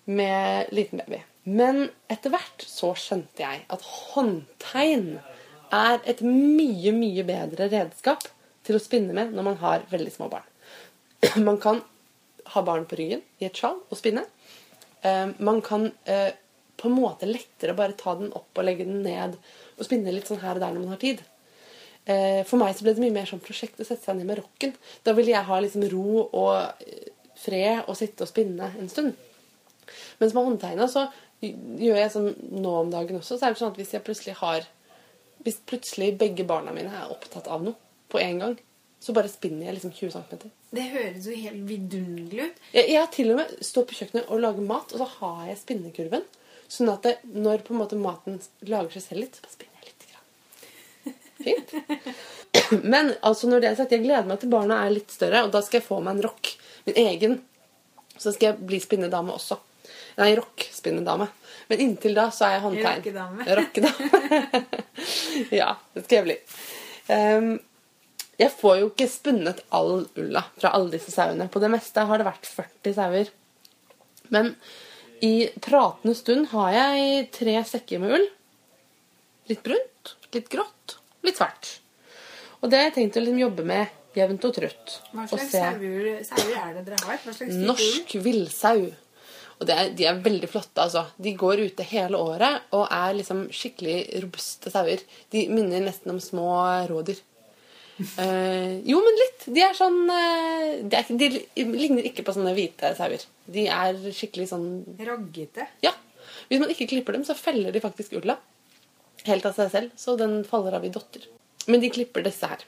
[0.08, 1.20] med liten baby.
[1.48, 5.18] Men etter hvert så skjønte jeg at håndtegn
[5.74, 8.26] er et mye, mye bedre redskap
[8.66, 10.46] til å spinne med når man har veldig små barn.
[11.48, 11.80] Man kan
[12.54, 14.22] ha barn på ryggen i et sjal og spinne.
[15.02, 16.30] Eh, man kan eh,
[16.78, 19.36] på en måte lettere bare ta den opp og legge den ned
[19.76, 21.22] og spinne litt sånn her og der når man har tid.
[22.08, 24.40] Eh, for meg så ble det mye mer sånn prosjekt å sette seg ned med
[24.40, 24.74] rocken.
[25.04, 26.86] Da ville jeg ha liksom ro og
[27.38, 29.12] fred og sitte og spinne en stund.
[30.22, 31.08] Mens med håndtegna så
[31.42, 33.36] gjør jeg sånn nå om dagen også.
[33.36, 34.66] Så er det sånn at hvis jeg plutselig har
[35.48, 37.78] Hvis plutselig begge barna mine er opptatt av noe
[38.12, 38.56] på en gang,
[39.00, 40.50] så bare spinner jeg liksom 20 cm.
[40.76, 42.58] Det høres jo helt vidunderlig ut.
[42.74, 45.60] Jeg, jeg til og med stått på kjøkkenet og lager mat, og så har jeg
[45.62, 46.26] spinnekurven.
[46.68, 48.36] Sånn at det, når på en måte maten
[48.68, 50.04] lager seg selv litt, så bare spinner jeg litt.
[50.12, 51.16] Grann.
[51.46, 52.82] Fint.
[52.92, 55.54] Men altså når det er sagt, jeg gleder meg til barna er litt større, og
[55.56, 56.52] da skal jeg få meg en rock.
[56.90, 57.40] Min egen.
[58.18, 59.56] Så skal jeg bli spinnedame også.
[60.18, 61.30] Nei, rock-spinnedame.
[61.68, 63.02] Men inntil da så er jeg håndtegn.
[63.60, 64.62] Rockedame.
[65.54, 66.36] Ja, det skal jeg bli.
[67.12, 67.50] Um,
[68.38, 71.46] jeg får jo ikke spunnet all ulla fra alle disse sauene.
[71.52, 73.30] På det meste har det vært 40 sauer.
[74.34, 74.52] Men
[75.24, 78.26] i pratende stund har jeg tre sekker med ull.
[79.50, 81.76] Litt brunt, litt grått, litt svart.
[82.60, 84.96] Og det har jeg tenkt å liksom jobbe med jevnt og trutt.
[85.14, 86.08] Hva slags sauer,
[86.58, 87.22] er det dere har?
[87.70, 88.88] Norsk villsau.
[89.58, 91.04] Og det er, de er veldig flotte, altså.
[91.18, 95.02] De går ute hele året og er liksom skikkelig robuste sauer.
[95.34, 96.52] De minner nesten om små
[96.90, 97.18] rådyr.
[97.98, 99.48] Uh, jo, men litt.
[99.50, 103.26] De er sånn eh, de, er, de ligner ikke på sånne hvite sauer.
[103.50, 104.68] De er skikkelig sånn
[105.02, 105.66] Raggete.
[105.82, 105.96] Ja.
[106.48, 108.38] Hvis man ikke klipper dem, så feller de faktisk ulla.
[109.26, 109.94] Helt av seg selv.
[109.98, 111.26] Så den faller av i dotter.
[111.66, 112.62] Men de klipper disse her.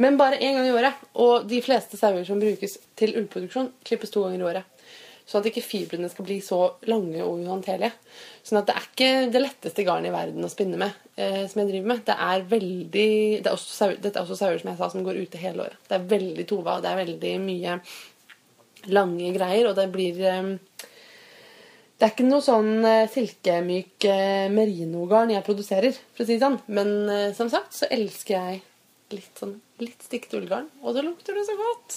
[0.00, 1.04] Men bare én gang i året.
[1.20, 4.73] Og de fleste sauer som brukes til ullproduksjon, klippes to ganger i året.
[5.24, 6.58] Sånn at ikke fibrene skal bli så
[6.90, 7.94] lange og uhåndterlige.
[8.44, 11.62] Sånn at det er ikke det letteste garnet i verden å spinne med, eh, som
[11.62, 12.02] jeg driver med.
[12.04, 13.06] Det er veldig
[13.40, 15.80] det er også Dette er også sauer som jeg sa, som går ute hele året.
[15.88, 17.78] Det er veldig tova, og det er veldig mye
[18.92, 20.52] lange greier, og det blir eh,
[21.94, 26.42] det er ikke noe sånn eh, silkemyk eh, merinogarn jeg produserer, for å si det
[26.42, 26.58] sånn.
[26.74, 28.62] Men eh, som sagt så elsker jeg
[29.14, 31.96] litt sånn litt stikket ullgarn, og det lukter det så godt.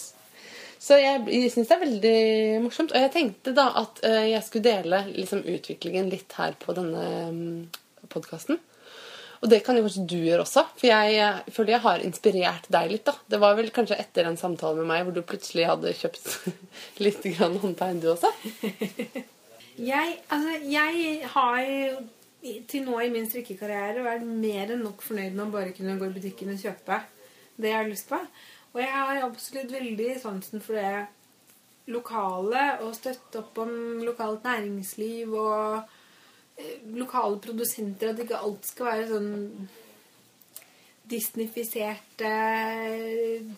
[0.80, 2.22] Så jeg, jeg syns det er veldig
[2.66, 2.94] morsomt.
[2.94, 7.06] Og jeg tenkte da at eh, jeg skulle dele liksom, utviklingen litt her på denne
[7.32, 8.60] um, podkasten.
[9.38, 12.90] Og det kan jo kanskje du gjøre også, for jeg føler jeg har inspirert deg
[12.90, 13.06] litt.
[13.06, 13.14] da.
[13.30, 16.32] Det var vel kanskje etter en samtale med meg hvor du plutselig hadde kjøpt
[17.06, 18.34] litt grann håndtegn, du også?
[19.78, 21.68] Jeg, altså, jeg har
[22.66, 26.08] til nå i min strikkekarriere vært mer enn nok fornøyd med å bare kunne gå
[26.08, 26.98] i butikken og kjøpe
[27.62, 28.18] det jeg har lyst på.
[28.78, 31.08] Og jeg har absolutt veldig sansen for det
[31.90, 33.72] lokale, og støtte opp om
[34.06, 35.80] lokalt næringsliv og
[36.60, 38.12] eh, lokale produsenter.
[38.12, 39.32] At ikke alt skal være sånn
[41.10, 42.32] disnifiserte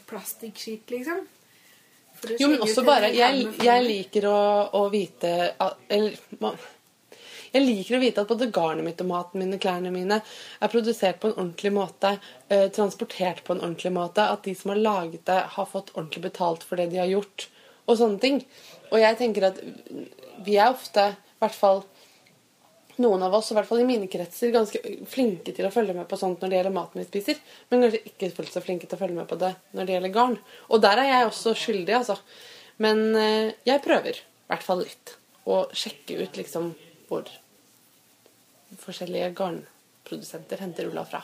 [0.07, 1.20] plastikkskitt, liksom.
[2.22, 4.39] For å Jo, men også bare Jeg, jeg liker å,
[4.76, 6.17] å vite at, Eller
[7.54, 11.22] jeg liker å vite at både garnet mitt og maten mine, klærne mine er produsert
[11.22, 12.16] på en ordentlig måte,
[12.50, 16.24] eh, transportert på en ordentlig måte, at de som har laget det, har fått ordentlig
[16.30, 17.47] betalt for det de har gjort,
[17.88, 18.43] og sånne ting.
[18.91, 19.64] Og jeg tenker at
[20.45, 21.84] vi er ofte, i hvert fall
[23.00, 26.08] noen av oss, i hvert fall i mine kretser, ganske flinke til å følge med
[26.10, 27.39] på sånt når det gjelder maten vi spiser,
[27.70, 30.16] men kanskje ikke fullt så flinke til å følge med på det når det gjelder
[30.16, 30.36] garn.
[30.68, 32.20] Og der er jeg også skyldig, altså.
[32.84, 35.16] Men eh, jeg prøver, i hvert fall litt,
[35.50, 36.74] å sjekke ut liksom
[37.10, 37.30] hvor
[38.80, 41.24] forskjellige garnprodusenter henter ulla fra.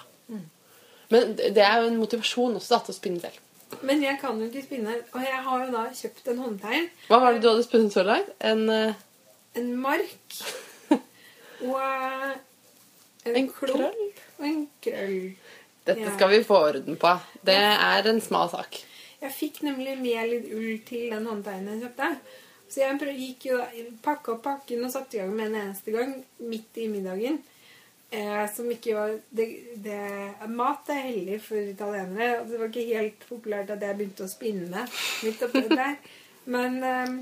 [1.13, 3.41] Men det er jo en motivasjon også da, til å spinne selv.
[3.86, 4.95] Men jeg kan jo ikke spinne.
[5.13, 6.88] Og jeg har jo da kjøpt en håndtegn.
[7.09, 8.31] Hva var det du hadde spunnet så langt?
[8.39, 9.03] En, uh...
[9.57, 10.39] En mark.
[11.69, 11.77] Og
[13.25, 13.77] en, En klump.
[13.77, 14.09] krøll?
[14.39, 15.19] Og en krøll.
[15.86, 17.13] Dette skal vi få orden på.
[17.45, 18.81] Det er en smal sak.
[19.21, 22.09] Jeg fikk nemlig med litt ull til den håndtegnen jeg kjøpte.
[22.70, 23.59] Så jeg gikk jo
[24.03, 27.38] pakka opp pakken og satte i gang med en eneste gang midt i middagen.
[28.16, 29.45] Eh, som ikke var det,
[29.84, 29.99] det,
[30.47, 32.41] Mat er hellig for italienere.
[32.41, 34.86] Og det var ikke helt populært at jeg begynte å spinne
[35.26, 35.97] midt oppi der.
[36.45, 37.16] Men, eh,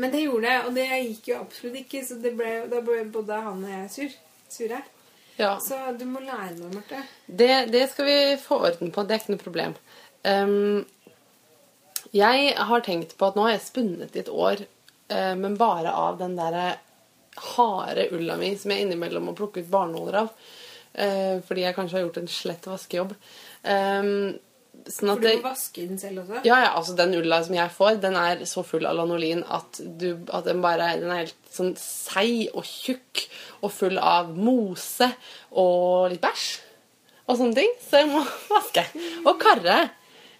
[0.00, 2.04] men det gjorde jeg, og det gikk jo absolutt ikke.
[2.08, 4.18] Så det ble, da ble både han og jeg sur.
[4.54, 4.80] Sure.
[5.36, 5.56] Ja.
[5.60, 7.02] Så du må lære meg, Marte.
[7.26, 9.02] Det, det skal vi få orden på.
[9.02, 9.74] Det er ikke noe problem.
[10.24, 10.84] Ehm,
[12.14, 14.64] jeg har tenkt på at nå har jeg spunnet i et år,
[15.10, 16.76] eh, men bare av den derre
[17.56, 20.28] harde ulla mi som jeg innimellom må plukke ut barnåler av.
[20.94, 23.14] eh, fordi jeg kanskje har gjort en slett vaskejobb.
[24.84, 26.40] Sånn at For du må vaske den selv også?
[26.44, 29.78] ja, ja, altså Den ulla som jeg får, den er så full av lanolin at,
[29.80, 33.22] du, at den bare den er helt sånn seig og tjukk
[33.62, 35.08] og full av mose
[35.52, 36.46] og litt bæsj
[37.24, 37.70] og sånne ting.
[37.80, 38.20] Så jeg må
[38.54, 38.84] vaske.
[39.24, 39.78] Og karre.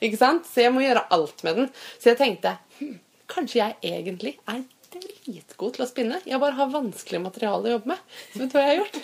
[0.04, 0.46] Ikke sant?
[0.48, 1.68] Så jeg må gjøre alt med den.
[1.98, 2.96] Så jeg tenkte hm,
[3.32, 4.62] kanskje jeg egentlig er
[4.94, 6.20] dritgod til å spinne.
[6.28, 8.16] Jeg bare har vanskelig materiale å jobbe med.
[8.32, 9.00] Så vet du hva jeg har gjort?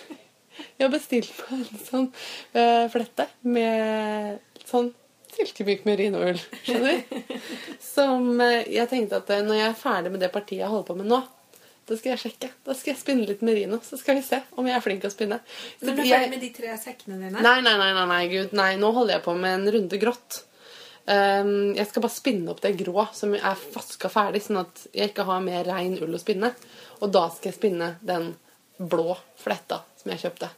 [0.77, 2.07] Jeg har bestilt på en sånn
[2.59, 4.91] øh, flette med sånn
[5.31, 6.39] silkemyk merinoull.
[6.65, 7.37] Skjønner du?
[7.91, 10.89] Som øh, jeg tenkte at øh, når jeg er ferdig med det partiet jeg holder
[10.91, 11.21] på med nå,
[11.89, 12.51] da skal jeg sjekke.
[12.67, 15.09] Da skal jeg spinne litt merino, så skal vi se om jeg er flink til
[15.09, 15.41] å spinne.
[15.79, 17.41] Så du er ferdig med de tre sekkene dine?
[17.41, 18.69] Nei, nei, nei, nei, nei, gud, nei.
[18.79, 20.43] Nå holder jeg på med en runde grått.
[21.09, 25.11] Ehm, jeg skal bare spinne opp det grå som er vaska ferdig, sånn at jeg
[25.11, 26.53] ikke har mer rein ull å spinne.
[27.01, 28.33] Og da skal jeg spinne den
[28.77, 30.51] blå fletta som jeg kjøpte.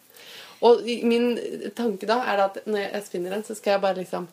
[0.64, 1.34] Og min
[1.76, 4.30] tanke da er at når jeg spinner den, så skal jeg bare liksom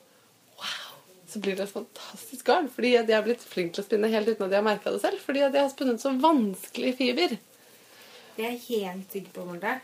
[0.61, 0.99] Wow!
[1.31, 2.69] Så blir det et fantastisk garn.
[2.71, 5.03] Fordi jeg har blitt flink til å spinne helt uten at jeg har merka det
[5.03, 5.23] selv.
[5.23, 7.37] Fordi jeg har spunnet så vanskelig fiber.
[8.37, 9.79] Det er jeg helt sikker på, Marte.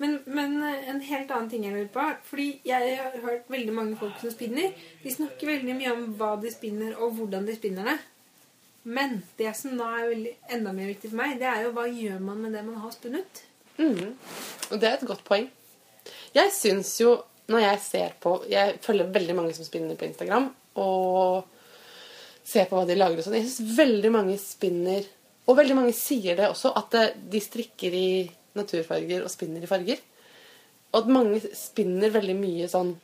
[0.00, 2.06] Men, men eh, en helt annen ting jeg lurer på.
[2.30, 4.72] Fordi jeg har hørt veldig mange folk som spinner.
[5.02, 7.98] De snakker veldig mye om hva de spinner, og hvordan de spinner det.
[8.88, 11.84] Men det som nå er veldig, enda mer viktig for meg, det er jo hva
[11.84, 13.42] gjør man med det man har spunnet?
[13.76, 14.16] Mm.
[14.70, 15.50] Og det er et godt poeng.
[16.32, 17.18] Jeg syns jo,
[17.50, 20.48] når jeg ser på Jeg følger veldig mange som spinner på Instagram,
[20.80, 21.44] og
[22.46, 23.36] ser på hva de lager og sånn.
[23.36, 25.04] Jeg syns veldig mange spinner
[25.50, 26.94] Og veldig mange sier det også, at
[27.32, 28.10] de strikker i
[28.58, 30.00] naturfarger og spinner i farger.
[30.90, 32.94] Og at mange spinner veldig mye sånn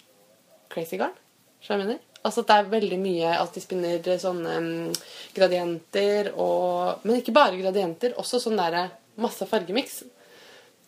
[0.73, 1.15] crazy garn.
[1.63, 2.03] Skjønner jeg mener?
[2.27, 4.71] Altså at det er veldig mye at de spinner sånne um,
[5.37, 8.89] gradienter og Men ikke bare gradienter, også sånn derre
[9.23, 10.01] masse fargemiks.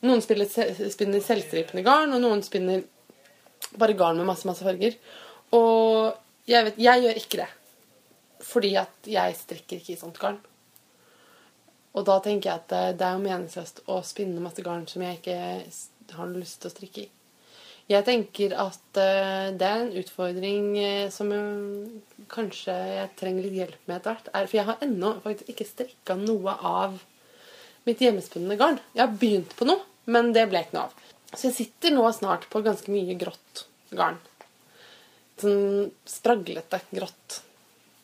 [0.06, 0.50] Noen spiller,
[0.90, 2.84] spinner selvstripende garn, og noen spinner
[3.78, 4.94] bare garn med masse, masse farger.
[5.54, 6.14] Og
[6.48, 7.48] jeg vet, jeg gjør ikke det.
[8.48, 10.38] Fordi at jeg strikker ikke i sånt garn.
[11.99, 15.18] Og da tenker jeg at det, er jo meningsløst å spinne masse garn som jeg
[15.18, 15.38] ikke
[16.14, 17.09] har lyst til å strikke i.
[17.88, 23.57] Jeg tenker at eh, det er en utfordring eh, som eh, kanskje jeg trenger litt
[23.57, 24.28] hjelp med etter hvert.
[24.36, 26.99] Er- For jeg har ennå faktisk ikke strikka noe av
[27.88, 28.76] mitt hjemmespunne garn.
[28.92, 29.80] Jeg har begynt på noe,
[30.12, 31.09] men det ble ikke noe av.
[31.32, 33.64] Så jeg sitter nå snart på ganske mye grått
[33.96, 34.20] garn.
[35.40, 37.40] Sånn spraglete, grått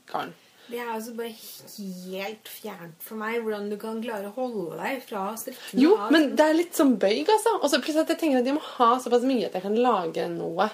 [0.09, 0.33] garn.
[0.71, 5.03] Det er altså bare helt fjernt for meg hvordan du kan klare å holde deg
[5.05, 5.83] fra strikkene.
[5.83, 7.59] Jo, av- men det er litt sånn bøyg, altså.
[7.61, 9.77] Og så plutselig at jeg tenker at jeg må ha såpass mye at jeg kan
[9.77, 10.71] lage noe.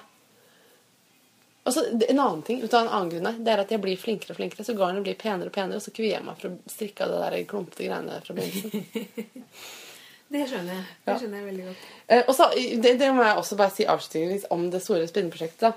[1.67, 3.99] Og så En annen ting, ut av en annen grunn det er at jeg blir
[4.01, 6.49] flinkere og flinkere, så garnet blir penere og penere, og så kvier jeg meg for
[6.55, 8.87] å strikke av det der klumpete greiene fra begynnelsen.
[10.31, 10.85] Det skjønner jeg.
[11.09, 11.87] Det skjønner jeg veldig godt.
[12.07, 15.65] Eh, og så, det, det må jeg også bare si avslutningsvis om det store spinneprosjektet.
[15.65, 15.73] da.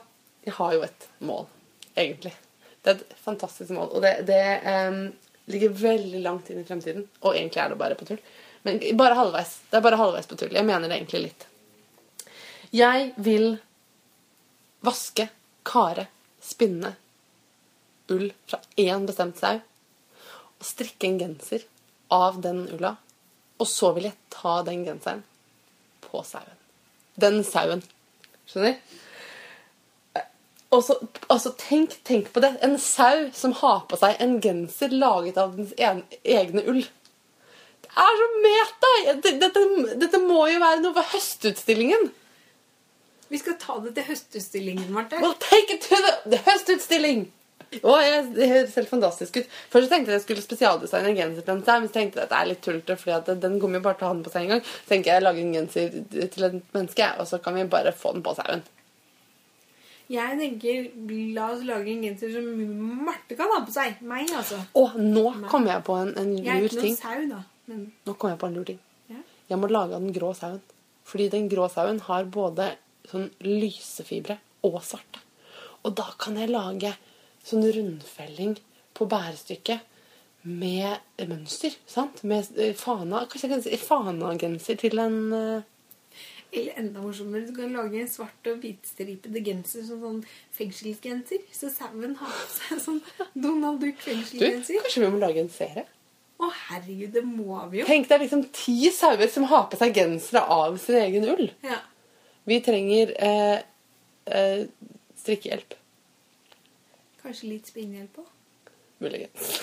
[0.45, 1.47] Jeg har jo et mål,
[1.97, 2.33] egentlig.
[2.83, 3.91] Det er et fantastisk mål.
[3.95, 5.05] Og det, det um,
[5.51, 7.05] ligger veldig langt inn i fremtiden.
[7.23, 8.19] Og egentlig er det bare på tull.
[8.67, 9.57] Men bare halvveis.
[9.69, 10.55] Det er bare halvveis på tull.
[10.55, 11.47] Jeg mener det egentlig litt.
[12.73, 13.53] Jeg vil
[14.83, 15.29] vaske,
[15.63, 16.07] kare,
[16.43, 16.95] spinne
[18.11, 19.61] ull fra én bestemt sau.
[20.59, 21.63] Og strikke en genser
[22.11, 22.95] av den ulla.
[23.61, 25.23] Og så vil jeg ta den genseren
[26.03, 26.59] på sauen.
[27.15, 27.83] Den sauen.
[28.49, 28.79] Skjønner?
[30.73, 30.95] Og så,
[31.29, 32.55] altså tenk, tenk på det.
[32.65, 36.81] En sau som har på seg en genser laget av dens en, egne ull.
[37.83, 38.91] Det er så meta!
[39.21, 39.51] Dette,
[40.01, 42.09] dette, må jo være noe for høstutstillingen.
[43.29, 45.21] Vi skal ta det til høstutstillingen, Marte.
[45.21, 47.27] Well, take it to the, the høstutstilling!
[47.81, 49.55] Og jeg, det høres helt fantastisk ut.
[49.73, 52.21] Først tenkte jeg at jeg skulle spesialdesigne en genser til en sau, men så tenkte
[52.21, 54.25] jeg at det er litt tullete, fordi den kommer jo bare til å ha den
[54.25, 54.63] på seg en gang.
[54.69, 55.97] Så tenker jeg jeg lager en genser
[56.35, 58.61] til et menneske, og så kan vi bare få den på sauen.
[60.11, 60.89] Jeg tenker,
[61.33, 62.47] la oss lage en genser som
[63.05, 64.01] Marte kan ha på seg.
[64.01, 64.59] Meg, altså.
[64.75, 66.97] Og nå kom jeg på en, en Jeg er lur ikke noen ting.
[66.99, 67.43] sau, da.
[67.71, 68.79] Men Nå kom jeg på en lur ting.
[69.09, 69.21] ja.
[69.49, 70.61] Jeg må lage av den grå sauen.
[71.07, 72.73] Fordi den grå sauen har både
[73.09, 75.19] sånn lysefibre og svarte.
[75.83, 76.93] Og da kan jeg lage
[77.43, 78.53] sånn rundfelling
[78.95, 79.81] på bærestykket
[80.43, 81.75] med mønster.
[81.87, 82.21] sant?
[82.27, 85.61] Med eh, fana, Kanskje jeg kan si fanagenser til en eh,
[86.53, 90.19] Eller enda morsommere, du kan lage en svart og hvitstripete genser som sånn
[90.53, 91.41] fengselsgenser.
[91.55, 93.01] Så sauen har på seg sånn
[93.33, 95.87] Donald Duck Du, kanskje vi må lage en serie?
[96.43, 97.87] Å herregud, det må vi jo.
[97.87, 101.47] Tenk deg liksom ti sauer som har på seg gensere av sin egen ull.
[101.65, 101.79] Ja.
[102.49, 103.59] Vi trenger eh,
[104.25, 104.65] eh,
[105.23, 105.77] strikkehjelp.
[107.23, 108.73] Kanskje litt spinnhjelp òg.
[109.03, 109.53] Muligens.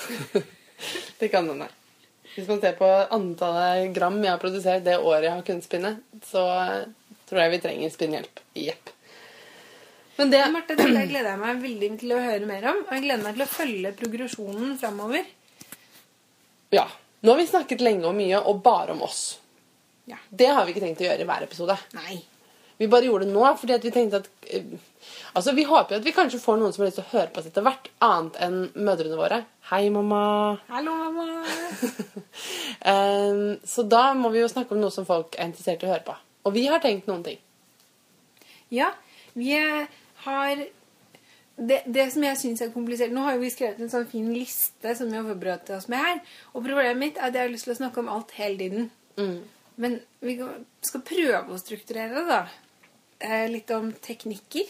[1.21, 1.69] det kan hende.
[2.35, 5.93] Hvis man ser på antallet gram jeg har produsert det året jeg har kunnet spinne,
[6.25, 6.45] så
[7.29, 8.43] tror jeg vi trenger spinnhjelp.
[8.59, 8.93] Jepp.
[10.21, 12.83] Men det Marte, dette gleder jeg meg veldig til å høre mer om.
[12.85, 15.29] Og jeg gleder meg til å følge progresjonen framover.
[16.77, 16.85] Ja.
[17.21, 19.23] Nå har vi snakket lenge og mye, og bare om oss.
[20.11, 20.19] Ja.
[20.29, 21.77] Det har vi ikke tenkt å gjøre i hver episode.
[21.97, 22.19] Nei.
[22.81, 24.71] Vi bare gjorde det nå fordi at vi tenkte at eh,
[25.35, 27.31] Altså, Vi håper jo at vi kanskje får noen som har lyst til å høre
[27.31, 29.45] på oss etter hvert, annet enn mødrene våre.
[29.71, 30.23] Hei, mamma.
[30.71, 31.27] Hallo, mamma.
[32.91, 35.93] um, så da må vi jo snakke om noe som folk er interessert i å
[35.93, 36.17] høre på.
[36.49, 37.39] Og vi har tenkt noen ting.
[38.75, 38.91] Ja,
[39.39, 39.55] vi
[40.25, 40.65] har
[41.61, 44.31] det, det som jeg syns er komplisert Nå har jo vi skrevet en sånn fin
[44.33, 46.21] liste som vi har forberedt oss med her.
[46.55, 48.91] Og problemet mitt er at jeg har lyst til å snakke om alt hele tiden.
[49.81, 50.37] Men vi
[50.85, 52.41] skal prøve å strukturere det, da.
[53.21, 54.69] Eh, litt om teknikker.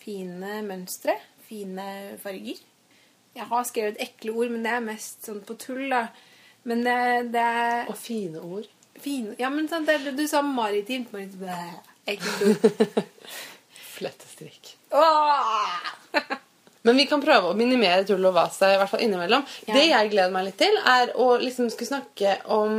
[0.00, 1.16] Fine mønstre.
[1.48, 1.86] Fine
[2.22, 2.60] farger.
[3.34, 6.06] Jeg har skrevet ekle ord, men det er mest sånn på tull, da.
[6.64, 6.98] Men det,
[7.34, 8.68] det er Og fine ord.
[9.02, 11.10] fine Ja, men sånn, det, du sa maritimt.
[11.12, 11.44] maritimt
[12.06, 13.02] Ekkelt ord.
[13.96, 14.74] Flettestrikk.
[14.94, 15.92] Åh!
[16.84, 19.44] Men vi kan prøve å minimere tull og vase i hvert fall innimellom.
[19.64, 19.72] Ja.
[19.72, 22.74] Det jeg gleder meg litt til, er å liksom skulle snakke om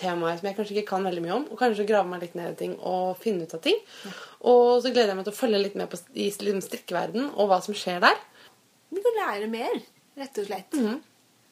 [0.00, 1.46] temaer som jeg kanskje ikke kan veldig mye om.
[1.48, 3.80] Og kanskje grave meg litt ned i ting og finne ut av ting.
[4.44, 7.48] Og så gleder jeg meg til å følge litt med på i strikkeverdenen strikkeverden og
[7.48, 8.20] hva som skjer der.
[8.92, 9.80] Vi kan lære mer,
[10.20, 10.80] rett og slett.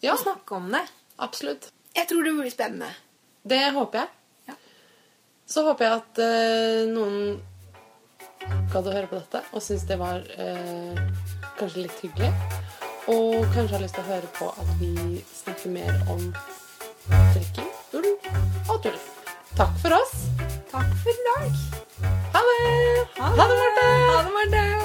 [0.05, 0.84] Ja, Og snakke om det.
[1.16, 1.70] absolutt.
[1.97, 2.93] Jeg tror det blir spennende.
[3.49, 4.09] Det håper jeg.
[4.51, 4.59] Ja.
[5.49, 7.41] Så håper jeg at uh, noen
[8.72, 11.01] gadd å høre på dette og syns det var eh,
[11.59, 12.32] kanskje litt hyggelig.
[13.09, 16.22] Og kanskje har lyst til å høre på at vi snakker mer om
[17.32, 18.11] trekking, ull
[18.68, 18.98] og tull.
[19.59, 20.16] Takk for oss.
[20.70, 21.48] Takk for i dag.
[22.36, 22.59] Ha det.
[23.18, 23.88] Ha det, Marte.
[24.12, 24.78] Ha det, Marte.